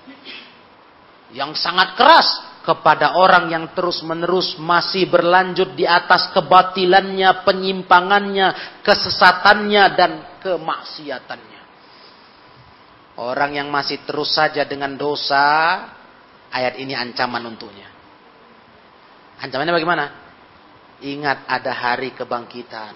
[1.37, 8.47] Yang sangat keras kepada orang yang terus-menerus masih berlanjut di atas kebatilannya, penyimpangannya,
[8.85, 10.11] kesesatannya, dan
[10.45, 11.61] kemaksiatannya.
[13.17, 15.43] Orang yang masih terus saja dengan dosa,
[16.53, 17.89] ayat ini ancaman untuknya.
[19.41, 20.05] Ancamannya bagaimana?
[21.01, 22.93] Ingat ada hari kebangkitan.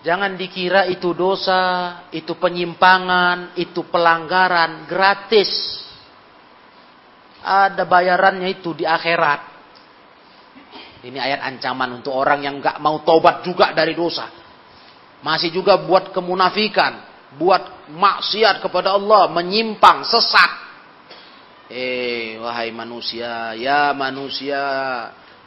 [0.00, 5.84] Jangan dikira itu dosa, itu penyimpangan, itu pelanggaran gratis
[7.46, 9.54] ada bayarannya itu di akhirat.
[11.06, 14.26] Ini ayat ancaman untuk orang yang nggak mau tobat juga dari dosa.
[15.22, 17.06] Masih juga buat kemunafikan,
[17.38, 20.66] buat maksiat kepada Allah, menyimpang, sesat.
[21.70, 24.62] Eh, wahai manusia, ya manusia,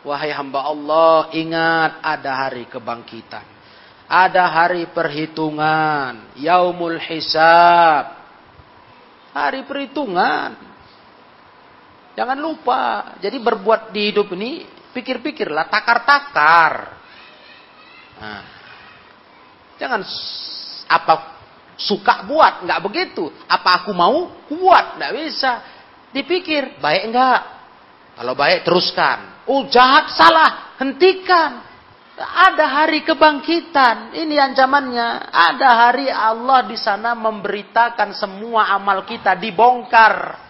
[0.07, 3.43] wahai hamba Allah, ingat ada hari kebangkitan.
[4.09, 8.15] Ada hari perhitungan, yaumul hisab.
[9.35, 10.69] Hari perhitungan.
[12.19, 13.15] Jangan lupa.
[13.23, 16.99] Jadi berbuat di hidup ini, pikir-pikirlah, takar-takar.
[18.19, 18.43] Nah,
[19.79, 20.03] jangan
[20.91, 21.15] apa
[21.79, 23.31] suka buat, nggak begitu.
[23.47, 25.51] Apa aku mau buat, nggak bisa.
[26.11, 27.39] Dipikir, baik enggak?
[28.19, 29.47] Kalau baik teruskan.
[29.47, 31.63] Oh jahat, salah, hentikan.
[32.19, 34.11] Ada hari kebangkitan.
[34.11, 35.31] Ini ancamannya.
[35.31, 40.48] Ada hari Allah di sana memberitakan semua amal kita dibongkar.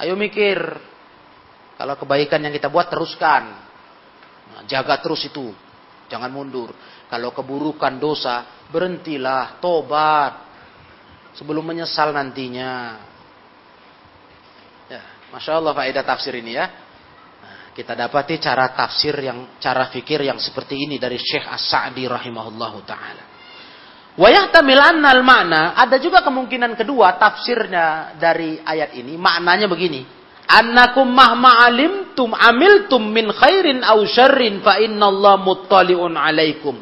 [0.00, 0.58] Ayo mikir.
[1.76, 3.42] Kalau kebaikan yang kita buat teruskan.
[4.52, 5.52] Nah, jaga terus itu.
[6.08, 6.72] Jangan mundur.
[7.06, 10.34] Kalau keburukan dosa, berhentilah, tobat.
[11.36, 12.96] Sebelum menyesal nantinya.
[14.88, 15.02] Ya,
[15.34, 16.66] Masya Allah faedah tafsir ini ya.
[17.42, 22.78] Nah, kita dapati cara tafsir yang, cara fikir yang seperti ini dari Syekh As-Sa'di rahimahullahu
[22.88, 23.25] ta'ala.
[24.16, 30.08] Wayahtamil annal makna, ada juga kemungkinan kedua tafsirnya dari ayat ini, maknanya begini.
[30.48, 36.80] Annakum mahma alimtum amiltum min khairin aw syarrin fa innallaha muttali'un alaikum.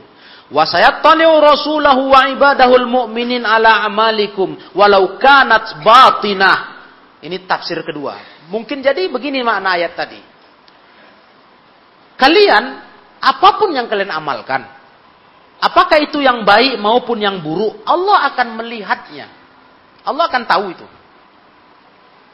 [0.52, 6.58] Wa sayattali'u rasulahu wa ibadahul mu'minin ala amalikum walau kanat batinah.
[7.18, 8.14] Ini tafsir kedua.
[8.52, 10.20] Mungkin jadi begini makna ayat tadi.
[12.14, 12.64] Kalian
[13.18, 14.68] apa pun yang kalian amalkan,
[15.64, 19.32] Apakah itu yang baik maupun yang buruk, Allah akan melihatnya.
[20.04, 20.84] Allah akan tahu itu.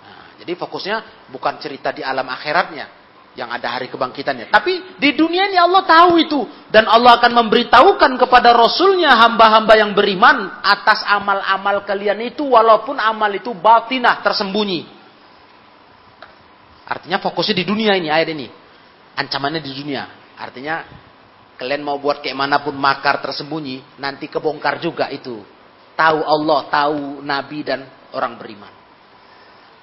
[0.03, 2.99] Nah, jadi fokusnya bukan cerita di alam akhiratnya.
[3.39, 4.51] yang ada hari kebangkitannya.
[4.51, 6.41] Tapi di dunia ini Allah tahu itu.
[6.67, 13.31] Dan Allah akan memberitahukan kepada Rasulnya hamba-hamba yang beriman atas amal-amal kalian itu walaupun amal
[13.31, 14.83] itu batinah, tersembunyi.
[16.91, 18.51] Artinya fokusnya di dunia ini, ayat ini.
[19.15, 20.35] Ancamannya di dunia.
[20.35, 20.83] Artinya
[21.61, 25.45] kalian mau buat kayak mana pun makar tersembunyi, nanti kebongkar juga itu.
[25.93, 27.85] Tahu Allah, tahu Nabi dan
[28.17, 28.73] orang beriman.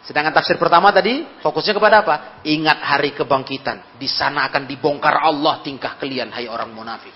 [0.01, 2.15] Sedangkan tafsir pertama tadi fokusnya kepada apa?
[2.41, 4.01] Ingat hari kebangkitan.
[4.01, 7.13] Di sana akan dibongkar Allah tingkah kalian hai orang munafik.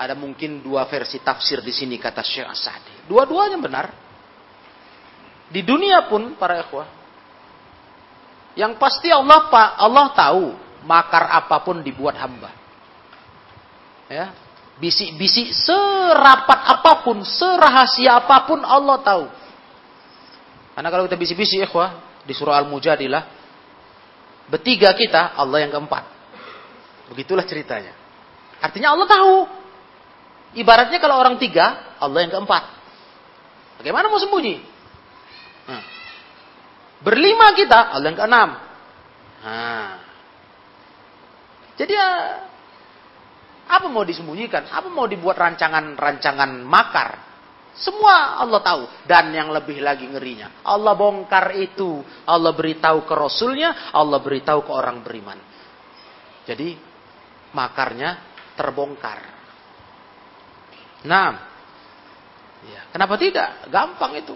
[0.00, 3.10] Ada mungkin dua versi tafsir di sini kata Syekh Asadi.
[3.10, 3.86] Dua-duanya benar.
[5.52, 6.88] Di dunia pun para ikhwah.
[8.56, 10.44] Yang pasti Allah Allah tahu
[10.88, 12.65] makar apa pun dibuat hamba.
[14.06, 14.30] Ya,
[14.78, 19.24] bisik-bisik serapat apa pun, serahasia apa pun Allah tahu.
[20.76, 23.24] Karena kalau kita bisik-bisik ikhwah di surah Al-Mujadilah
[24.46, 26.04] bertiga kita Allah yang keempat.
[27.10, 27.94] Begitulah ceritanya.
[28.62, 29.36] Artinya Allah tahu.
[30.56, 32.62] Ibaratnya kalau orang tiga, Allah yang keempat.
[33.82, 34.56] Bagaimana mau sembunyi?
[35.68, 35.84] Nah.
[37.04, 38.48] Berlima kita, Allah yang keenam.
[39.44, 39.92] Nah.
[41.76, 42.08] Jadi ya,
[43.66, 44.70] apa mau disembunyikan?
[44.70, 47.26] Apa mau dibuat rancangan-rancangan makar?
[47.76, 48.82] Semua Allah tahu.
[49.04, 50.62] Dan yang lebih lagi ngerinya.
[50.62, 52.00] Allah bongkar itu.
[52.24, 53.92] Allah beritahu ke Rasulnya.
[53.92, 55.36] Allah beritahu ke orang beriman.
[56.46, 56.78] Jadi
[57.52, 58.22] makarnya
[58.54, 59.18] terbongkar.
[61.04, 61.30] Nah.
[62.66, 63.68] Ya, kenapa tidak?
[63.68, 64.34] Gampang itu.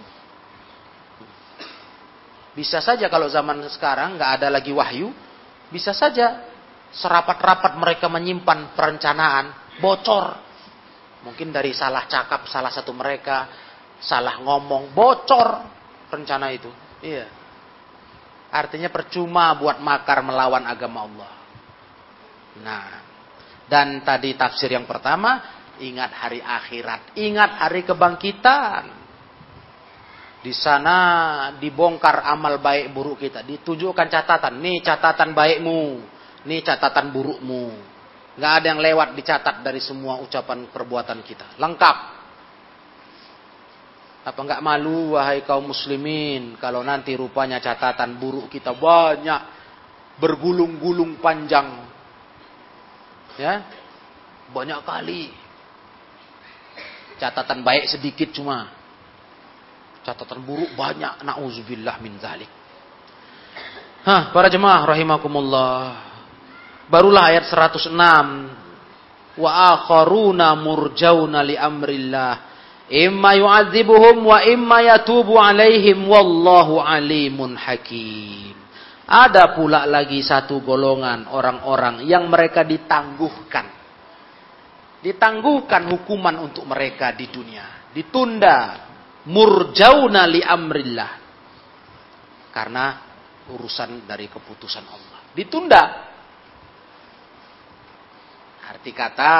[2.50, 5.14] Bisa saja kalau zaman sekarang nggak ada lagi wahyu.
[5.70, 6.49] Bisa saja
[6.92, 9.78] serapat-rapat mereka menyimpan perencanaan.
[9.80, 10.50] Bocor
[11.20, 13.48] Mungkin dari salah cakap salah satu mereka,
[14.00, 15.48] salah ngomong, bocor
[16.08, 16.72] rencana itu.
[17.04, 17.28] Iya.
[18.50, 21.32] Artinya percuma buat makar melawan agama Allah.
[22.64, 22.86] Nah,
[23.68, 25.38] dan tadi tafsir yang pertama,
[25.78, 28.98] ingat hari akhirat, ingat hari kebangkitan.
[30.40, 30.96] Di sana
[31.60, 36.00] dibongkar amal baik buruk kita, ditunjukkan catatan, nih catatan baikmu,
[36.44, 37.72] nih catatan burukmu.
[38.40, 41.60] Nggak ada yang lewat dicatat dari semua ucapan perbuatan kita.
[41.60, 41.96] Lengkap.
[44.20, 49.40] Apa nggak malu wahai kaum muslimin kalau nanti rupanya catatan buruk kita banyak
[50.20, 51.88] bergulung-gulung panjang.
[53.40, 53.64] Ya.
[54.52, 55.32] Banyak kali.
[57.16, 58.68] Catatan baik sedikit cuma.
[60.04, 61.24] Catatan buruk banyak.
[61.24, 62.48] Nauzubillah min zalik.
[64.00, 66.09] Hah, para jemaah rahimakumullah.
[66.90, 67.94] Barulah ayat 106.
[69.38, 72.50] Wa akharuna murjauna li amrillah.
[72.90, 78.58] Imma yu'adzibuhum wa imma yatubu alaihim wallahu alimun hakim.
[79.06, 83.70] Ada pula lagi satu golongan orang-orang yang mereka ditangguhkan.
[84.98, 87.94] Ditangguhkan hukuman untuk mereka di dunia.
[87.94, 88.90] Ditunda.
[89.30, 91.12] Murjauna li amrillah.
[92.50, 92.98] Karena
[93.54, 95.30] urusan dari keputusan Allah.
[95.30, 96.09] Ditunda
[98.80, 99.36] Arti kata,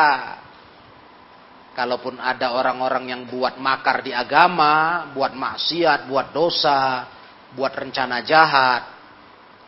[1.73, 7.09] kalaupun ada orang-orang yang buat makar di agama, buat maksiat, buat dosa,
[7.57, 8.85] buat rencana jahat,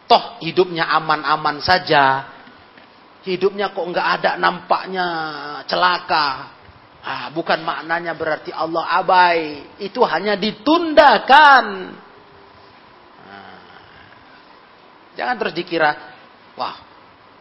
[0.04, 2.04] toh hidupnya aman-aman saja,
[3.24, 5.06] hidupnya kok nggak ada nampaknya
[5.64, 6.52] celaka.
[7.00, 11.64] Ah, bukan maknanya berarti Allah abai, itu hanya ditundakan.
[13.24, 13.56] Nah,
[15.16, 15.96] jangan terus dikira,
[16.60, 16.91] wah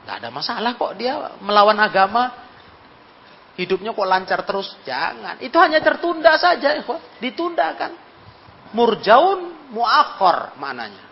[0.06, 2.34] Gak ada masalah kok dia melawan agama.
[3.60, 4.74] Hidupnya kok lancar terus.
[4.88, 5.38] Jangan.
[5.44, 6.82] Itu hanya tertunda saja.
[7.22, 7.92] Ditunda kan.
[8.72, 11.06] Murjaun muakhor maknanya.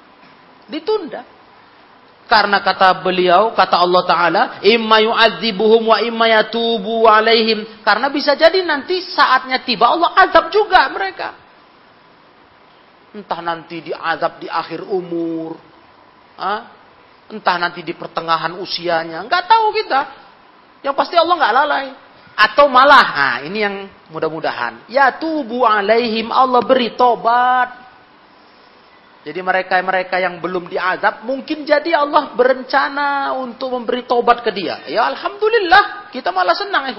[0.72, 1.22] Ditunda.
[2.30, 7.82] Karena kata beliau, kata Allah Ta'ala, imma yu'adzibuhum wa imma yatubu alaihim.
[7.82, 11.34] Karena bisa jadi nanti saatnya tiba Allah azab juga mereka.
[13.18, 15.58] Entah nanti diazab di akhir umur.
[16.38, 16.79] Ah,
[17.30, 19.22] Entah nanti di pertengahan usianya.
[19.26, 20.02] Nggak tahu kita.
[20.82, 21.88] Yang pasti Allah nggak lalai.
[22.40, 23.76] Atau malah, nah ini yang
[24.16, 24.88] mudah-mudahan.
[24.88, 27.90] Ya tubuh alaihim Allah beri tobat.
[29.28, 34.88] Jadi mereka-mereka yang belum diazab, mungkin jadi Allah berencana untuk memberi tobat ke dia.
[34.88, 36.96] Ya Alhamdulillah, kita malah senang ya.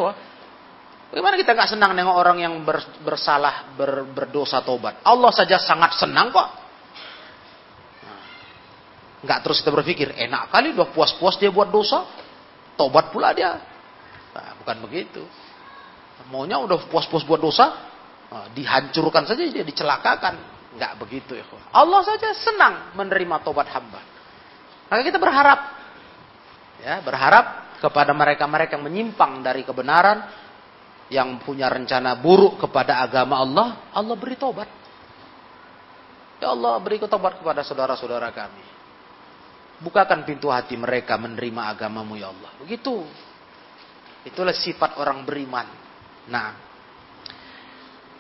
[1.11, 2.55] Bagaimana kita nggak senang dengan orang yang
[3.01, 5.01] bersalah, ber, berdosa tobat?
[5.03, 6.60] Allah saja sangat senang kok.
[9.21, 12.09] Nggak terus kita berpikir, enak kali udah puas-puas dia buat dosa,
[12.81, 13.61] tobat pula dia.
[14.33, 15.21] Nah, bukan begitu.
[16.33, 17.69] Maunya udah puas-puas buat dosa,
[18.33, 20.41] nah, dihancurkan saja dia, dicelakakan.
[20.77, 21.45] Nggak begitu ya.
[21.75, 24.01] Allah saja senang menerima tobat hamba.
[24.89, 25.61] Maka kita berharap
[26.81, 30.31] ya, berharap kepada mereka-mereka yang menyimpang dari kebenaran
[31.11, 34.71] yang punya rencana buruk kepada agama Allah, Allah beri tobat.
[36.39, 38.70] Ya Allah beri tobat kepada saudara-saudara kami.
[39.81, 42.53] Bukakan pintu hati mereka menerima agamamu ya Allah.
[42.61, 43.01] Begitu.
[44.29, 45.65] Itulah sifat orang beriman.
[46.29, 46.53] Nah.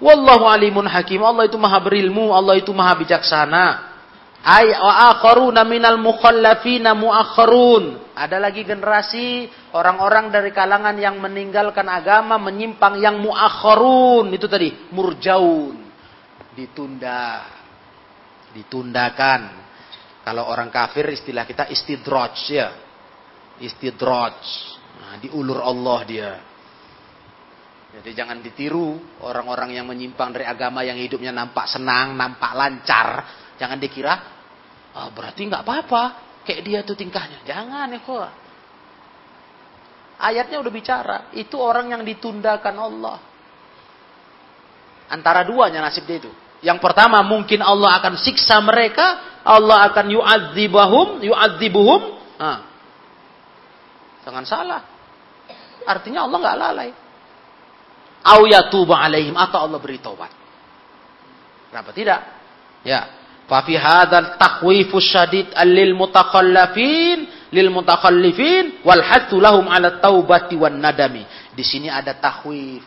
[0.00, 1.20] Wallahu alimun hakim.
[1.20, 2.32] Allah itu maha berilmu.
[2.32, 3.92] Allah itu maha bijaksana.
[4.40, 8.08] Ay wa akharuna minal mukhallafina muakharun.
[8.16, 9.44] Ada lagi generasi
[9.76, 14.32] orang-orang dari kalangan yang meninggalkan agama, menyimpang yang muakharun.
[14.32, 15.76] Itu tadi, murjaun.
[16.56, 17.44] Ditunda.
[18.56, 19.59] Ditundakan.
[20.30, 22.70] Kalau orang kafir istilah kita istidraj ya.
[23.58, 24.38] Istidraj.
[25.02, 26.32] Nah, diulur Allah dia.
[27.90, 33.26] Jadi jangan ditiru orang-orang yang menyimpang dari agama yang hidupnya nampak senang, nampak lancar
[33.60, 34.14] Jangan dikira,
[34.96, 36.02] oh, berarti nggak apa-apa.
[36.48, 37.44] Kayak dia tuh tingkahnya.
[37.44, 38.30] Jangan ya kok.
[40.16, 41.16] Ayatnya udah bicara.
[41.36, 43.18] Itu orang yang ditundakan Allah.
[45.12, 46.32] Antara duanya nasib dia itu.
[46.60, 49.40] Yang pertama mungkin Allah akan siksa mereka.
[49.44, 51.24] Allah akan yu'adzibahum.
[51.24, 52.00] Yu'adzibuhum.
[52.36, 52.60] Nah.
[54.24, 54.82] Jangan salah.
[55.88, 56.90] Artinya Allah nggak lalai.
[58.28, 59.32] Au yatuba alaihim.
[59.40, 60.28] Atau Allah beri taubat.
[61.72, 62.20] Kenapa tidak?
[62.84, 63.08] Ya.
[63.48, 71.26] Fafi hadzal takhwifus syadid lil mutakhallifin lil mutakhallifin wal hattu lahum ala taubati wan nadami.
[71.56, 72.84] Di sini ada takhwif.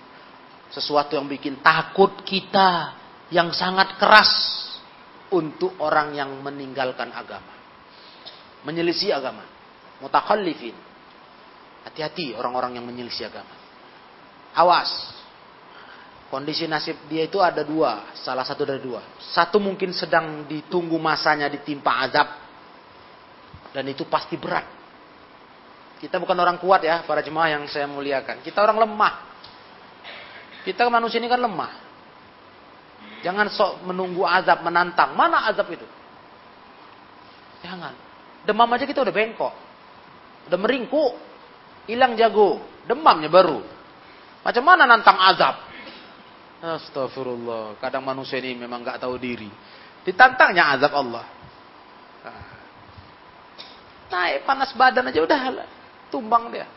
[0.71, 3.02] Sesuatu yang bikin takut kita
[3.33, 4.29] yang sangat keras
[5.33, 7.57] untuk orang yang meninggalkan agama.
[8.61, 9.41] Menyelisih agama.
[9.97, 10.77] Mutakhallifin.
[11.83, 13.57] Hati-hati orang-orang yang menyelisih agama.
[14.53, 14.87] Awas,
[16.33, 19.05] Kondisi nasib dia itu ada dua, salah satu dari dua.
[19.21, 22.25] Satu mungkin sedang ditunggu masanya ditimpa azab.
[23.69, 24.65] Dan itu pasti berat.
[26.01, 28.41] Kita bukan orang kuat ya, para jemaah yang saya muliakan.
[28.41, 29.13] Kita orang lemah.
[30.65, 31.82] Kita manusia ini kan lemah.
[33.23, 35.15] Jangan sok menunggu azab, menantang.
[35.15, 35.87] Mana azab itu?
[37.63, 37.95] Jangan.
[38.43, 39.53] Demam aja kita udah bengkok.
[40.51, 41.13] Udah meringkuk.
[41.87, 42.59] Hilang jago.
[42.83, 43.63] Demamnya baru.
[44.43, 45.55] Macam mana nantang azab?
[46.59, 47.79] Astagfirullah.
[47.79, 49.47] Kadang manusia ini memang nggak tahu diri.
[50.03, 51.23] Ditantangnya azab Allah.
[54.11, 55.39] Naik panas badan aja udah
[56.11, 56.67] tumbang dia.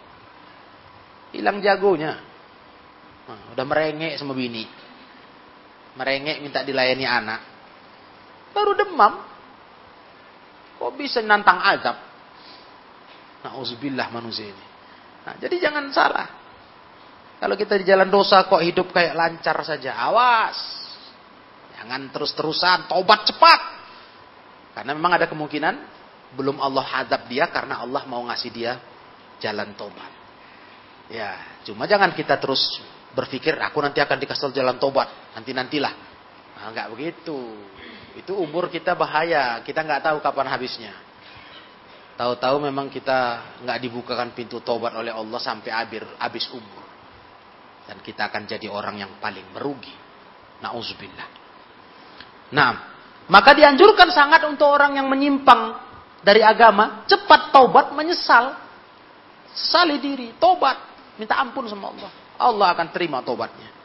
[1.35, 2.17] Hilang jagonya.
[3.27, 4.86] Nah, udah merengek sama bini.
[5.97, 7.41] Merengek minta dilayani anak.
[8.53, 9.25] Baru demam.
[10.77, 11.97] Kok bisa nantang azab?
[13.45, 14.65] Nauzubillah manusia ini.
[15.25, 16.29] Nah, jadi jangan salah.
[17.37, 20.57] Kalau kita di jalan dosa kok hidup kayak lancar saja, awas.
[21.77, 23.61] Jangan terus-terusan, tobat cepat.
[24.77, 25.75] Karena memang ada kemungkinan
[26.37, 28.81] belum Allah hadap dia karena Allah mau ngasih dia
[29.41, 30.13] jalan tobat.
[31.13, 32.81] Ya, cuma jangan kita terus
[33.17, 35.95] berpikir aku nanti akan dikasih jalan tobat, nanti-nantilah.
[36.61, 37.57] Nah, enggak begitu.
[38.21, 40.93] Itu umur kita bahaya, kita nggak tahu kapan habisnya.
[42.17, 46.85] Tahu-tahu memang kita nggak dibukakan pintu tobat oleh Allah sampai habis habis umur.
[47.89, 49.93] Dan kita akan jadi orang yang paling merugi.
[50.61, 51.29] Nauzubillah.
[52.57, 52.71] Nah,
[53.29, 55.77] maka dianjurkan sangat untuk orang yang menyimpang
[56.25, 58.65] dari agama, cepat taubat, menyesal.
[59.53, 60.77] Sesali diri, tobat,
[61.21, 62.26] minta ampun sama Allah.
[62.37, 63.77] Allah akan terima tobatnya.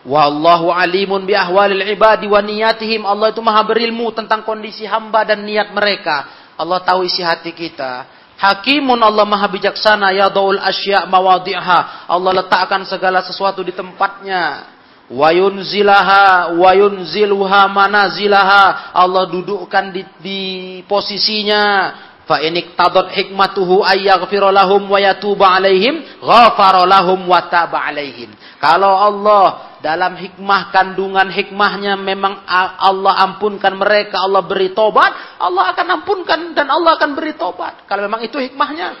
[0.00, 3.04] Wallahu alimun bi ahwalil ibadi wa niyatihim.
[3.04, 6.24] Allah itu maha berilmu tentang kondisi hamba dan niat mereka.
[6.56, 8.08] Allah tahu isi hati kita.
[8.40, 12.08] Hakimun Allah maha bijaksana ya daul asya mawadi'ha.
[12.08, 14.64] Allah letakkan segala sesuatu di tempatnya.
[15.12, 18.96] Wa yunzilaha wa yunziluha manazilaha.
[18.96, 20.40] Allah dudukkan di, di
[20.88, 21.92] posisinya.
[22.30, 28.30] Fa inik tadot hikmatuhu ayyaghfira lahum wa yatuba alaihim ghafara lahum wa taba alaihim.
[28.62, 35.10] Kalau Allah dalam hikmah kandungan hikmahnya memang Allah ampunkan mereka, Allah beri tobat,
[35.42, 37.82] Allah akan ampunkan dan Allah akan beri tobat.
[37.90, 38.94] Kalau memang itu hikmahnya.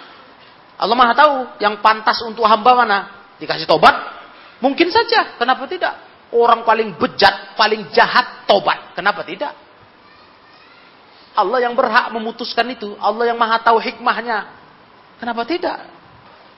[0.74, 2.98] Allah Maha tahu yang pantas untuk hamba mana.
[3.38, 3.94] Dikasih tobat,
[4.58, 5.38] mungkin saja.
[5.38, 5.94] Kenapa tidak?
[6.34, 8.90] Orang paling bejat, paling jahat tobat.
[8.98, 9.54] Kenapa tidak?
[11.34, 12.98] Allah yang berhak memutuskan itu.
[12.98, 14.50] Allah yang maha tahu hikmahnya.
[15.20, 15.78] Kenapa tidak?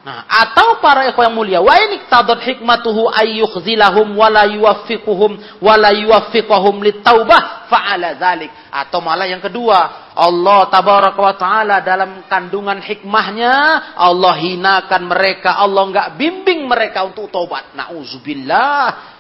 [0.03, 5.75] Nah, atau para ikhwan yang mulia, wa in iktadad hikmatuhu ayyukhzilahum wa la yuwaffiquhum wa
[5.79, 8.51] la litaubah fa'ala dzalik.
[8.75, 13.55] Atau malah yang kedua, Allah tabaraka wa taala dalam kandungan hikmahnya
[13.95, 17.71] Allah hinakan mereka, Allah enggak bimbing mereka untuk tobat.
[17.79, 19.15] Nauzubillah.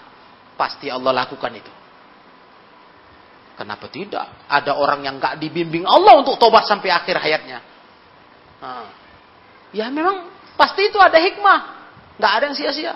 [0.59, 1.72] Pasti Allah lakukan itu.
[3.53, 4.48] Kenapa tidak?
[4.48, 7.59] Ada orang yang enggak dibimbing Allah untuk tobat sampai akhir hayatnya.
[8.62, 8.88] Nah.
[9.72, 11.61] Ya memang pasti itu ada hikmah.
[12.20, 12.94] Nggak ada yang sia-sia.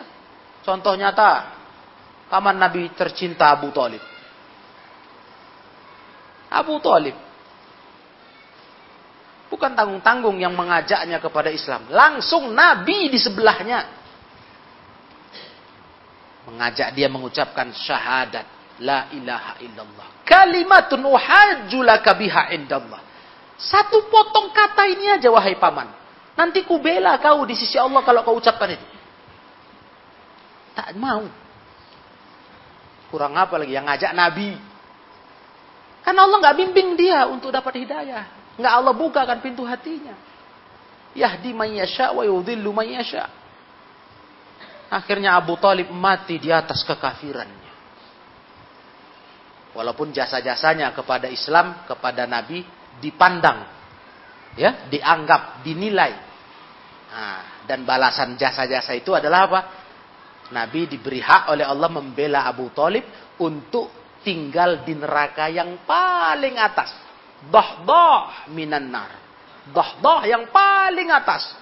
[0.65, 1.57] Contoh nyata,
[2.29, 4.03] paman Nabi tercinta Abu Talib.
[6.53, 7.17] Abu Talib.
[9.47, 11.87] Bukan tanggung-tanggung yang mengajaknya kepada Islam.
[11.89, 13.87] Langsung Nabi di sebelahnya.
[16.51, 18.56] Mengajak dia mengucapkan syahadat.
[18.85, 20.09] La ilaha illallah.
[20.27, 23.01] Kalimatun uhajulaka biha indallah.
[23.57, 25.89] Satu potong kata ini aja wahai paman.
[26.37, 28.87] Nanti ku bela kau di sisi Allah kalau kau ucapkan itu.
[30.77, 31.25] Tak mau.
[33.09, 34.53] Kurang apa lagi yang ngajak Nabi.
[36.05, 38.29] Karena Allah nggak bimbing dia untuk dapat hidayah.
[38.61, 40.13] Nggak Allah bukakan pintu hatinya.
[41.17, 43.25] Yahdi man yasha wa yudhillu man yasha.
[44.93, 47.66] Akhirnya Abu Talib mati di atas kekafirannya.
[49.77, 52.65] Walaupun jasa-jasanya kepada Islam, kepada Nabi
[52.97, 53.69] dipandang,
[54.57, 56.13] ya, dianggap, dinilai.
[57.13, 59.61] Nah, dan balasan jasa-jasa itu adalah apa?
[60.57, 63.05] Nabi diberi hak oleh Allah membela Abu Talib
[63.37, 66.97] untuk tinggal di neraka yang paling atas.
[67.53, 69.13] Dahdah minan nar.
[69.69, 71.53] Dahdah yang paling atas.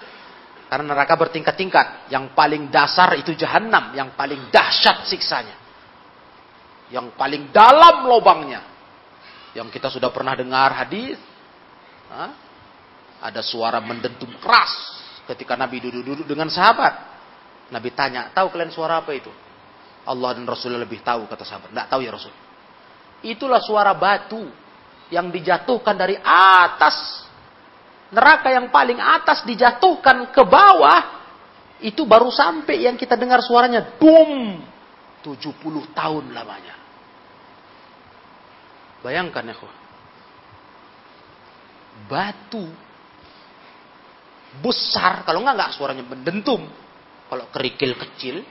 [0.71, 2.07] Karena neraka bertingkat-tingkat.
[2.15, 3.91] Yang paling dasar itu jahanam.
[3.91, 5.64] Yang paling dahsyat siksanya
[6.95, 8.63] yang paling dalam lubangnya.
[9.51, 11.19] Yang kita sudah pernah dengar hadis,
[13.19, 14.71] ada suara mendentum keras
[15.27, 17.15] ketika Nabi duduk-duduk dengan sahabat.
[17.67, 19.31] Nabi tanya, tahu kalian suara apa itu?
[20.07, 21.75] Allah dan Rasulullah lebih tahu kata sahabat.
[21.75, 22.33] Tidak tahu ya Rasul.
[23.25, 24.47] Itulah suara batu
[25.09, 27.25] yang dijatuhkan dari atas
[28.13, 31.25] neraka yang paling atas dijatuhkan ke bawah
[31.81, 34.61] itu baru sampai yang kita dengar suaranya dum
[35.25, 36.74] 70 tahun lamanya.
[39.05, 39.53] Bayangkan ya,
[42.09, 42.65] batu
[44.65, 46.65] besar, kalau nggak nggak suaranya mendentum.
[47.29, 48.41] Kalau kerikil kecil,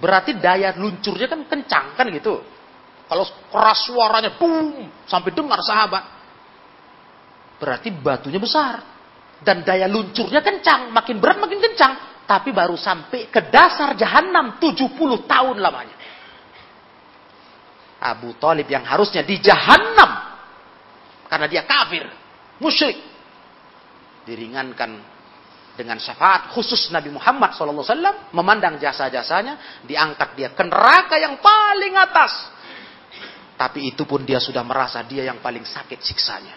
[0.00, 2.40] berarti daya luncurnya kan kencang kan gitu.
[3.04, 6.04] Kalau keras suaranya, boom, sampai dengar sahabat,
[7.60, 8.80] berarti batunya besar
[9.44, 12.24] dan daya luncurnya kencang, makin berat makin kencang.
[12.24, 14.96] Tapi baru sampai ke dasar jahanam 70
[15.28, 15.92] tahun lamanya.
[18.04, 20.36] Abu Talib yang harusnya di jahanam
[21.24, 22.04] karena dia kafir,
[22.60, 23.00] musyrik,
[24.28, 25.00] diringankan
[25.74, 32.32] dengan syafaat khusus Nabi Muhammad SAW memandang jasa-jasanya diangkat dia ke neraka yang paling atas.
[33.54, 36.56] Tapi itu pun dia sudah merasa dia yang paling sakit siksanya.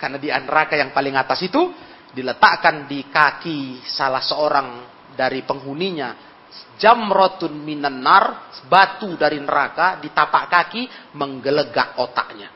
[0.00, 1.70] Karena di neraka yang paling atas itu
[2.10, 4.68] diletakkan di kaki salah seorang
[5.14, 6.35] dari penghuninya
[6.76, 10.82] jamrotun minan nar, batu dari neraka di tapak kaki
[11.16, 12.52] menggelegak otaknya.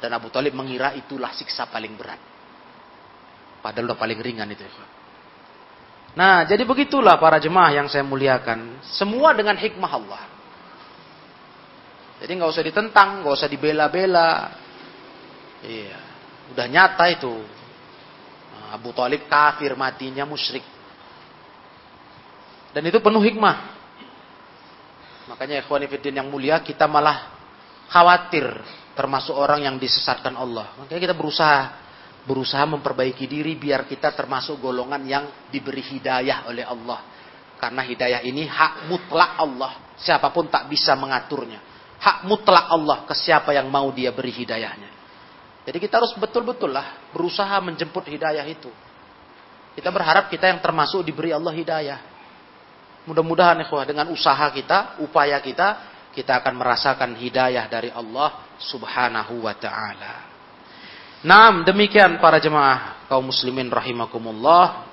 [0.00, 2.20] Dan Abu Talib mengira itulah siksa paling berat.
[3.60, 4.64] Padahal udah paling ringan itu.
[6.16, 8.80] Nah, jadi begitulah para jemaah yang saya muliakan.
[8.96, 10.22] Semua dengan hikmah Allah.
[12.24, 14.32] Jadi nggak usah ditentang, nggak usah dibela-bela.
[15.60, 15.98] Iya,
[16.56, 17.34] udah nyata itu.
[18.70, 20.62] Abu Talib kafir matinya musyrik.
[22.70, 23.56] Dan itu penuh hikmah.
[25.30, 27.34] Makanya ikhwan yang mulia kita malah
[27.90, 28.46] khawatir
[28.98, 30.74] termasuk orang yang disesatkan Allah.
[30.78, 31.60] Makanya kita berusaha
[32.26, 37.00] berusaha memperbaiki diri biar kita termasuk golongan yang diberi hidayah oleh Allah.
[37.56, 39.94] Karena hidayah ini hak mutlak Allah.
[40.00, 41.60] Siapa pun tak bisa mengaturnya.
[42.00, 44.90] Hak mutlak Allah ke siapa yang mau dia beri hidayahnya.
[45.68, 48.72] Jadi kita harus betul-betul lah berusaha menjemput hidayah itu.
[49.76, 52.00] Kita berharap kita yang termasuk diberi Allah hidayah.
[53.08, 59.54] Mudah-mudahan ikhwah dengan usaha kita, upaya kita, kita akan merasakan hidayah dari Allah Subhanahu wa
[59.56, 60.14] taala.
[61.64, 64.88] Demikian para jemaah kaum muslimin rahimakumullah.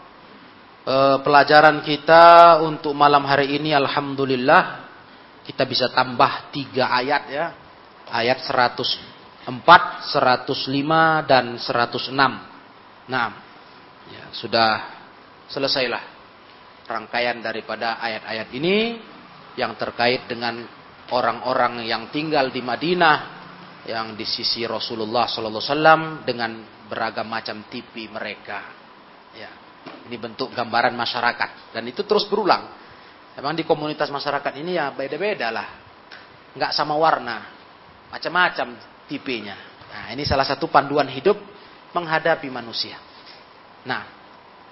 [0.87, 4.87] E, pelajaran kita untuk malam hari ini alhamdulillah
[5.43, 7.45] kita bisa tambah tiga ayat ya.
[8.07, 12.15] Ayat 104, 105 dan 106.
[13.07, 13.27] Nah,
[14.07, 14.71] ya, sudah
[15.51, 16.16] selesailah
[16.87, 18.77] rangkaian daripada ayat-ayat ini
[19.59, 20.63] yang terkait dengan
[21.11, 23.37] orang-orang yang tinggal di Madinah
[23.87, 26.59] yang di sisi Rasulullah sallallahu wasallam dengan
[26.91, 28.59] beragam macam tipi mereka.
[29.35, 29.51] Ya.
[30.07, 32.67] Ini bentuk gambaran masyarakat dan itu terus berulang.
[33.39, 35.67] Memang di komunitas masyarakat ini ya beda-beda lah.
[36.57, 37.47] Enggak sama warna.
[38.11, 38.75] Macam-macam
[39.07, 39.55] tipenya.
[39.87, 41.39] Nah, ini salah satu panduan hidup
[41.95, 42.99] menghadapi manusia.
[43.87, 44.03] Nah,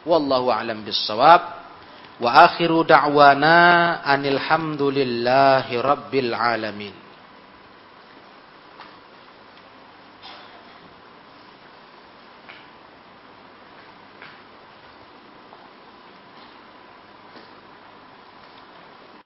[0.03, 1.64] wallahu alam bissawab.
[2.19, 7.04] Wa akhiru da'wana anil hamdulillahi rabbil alamin.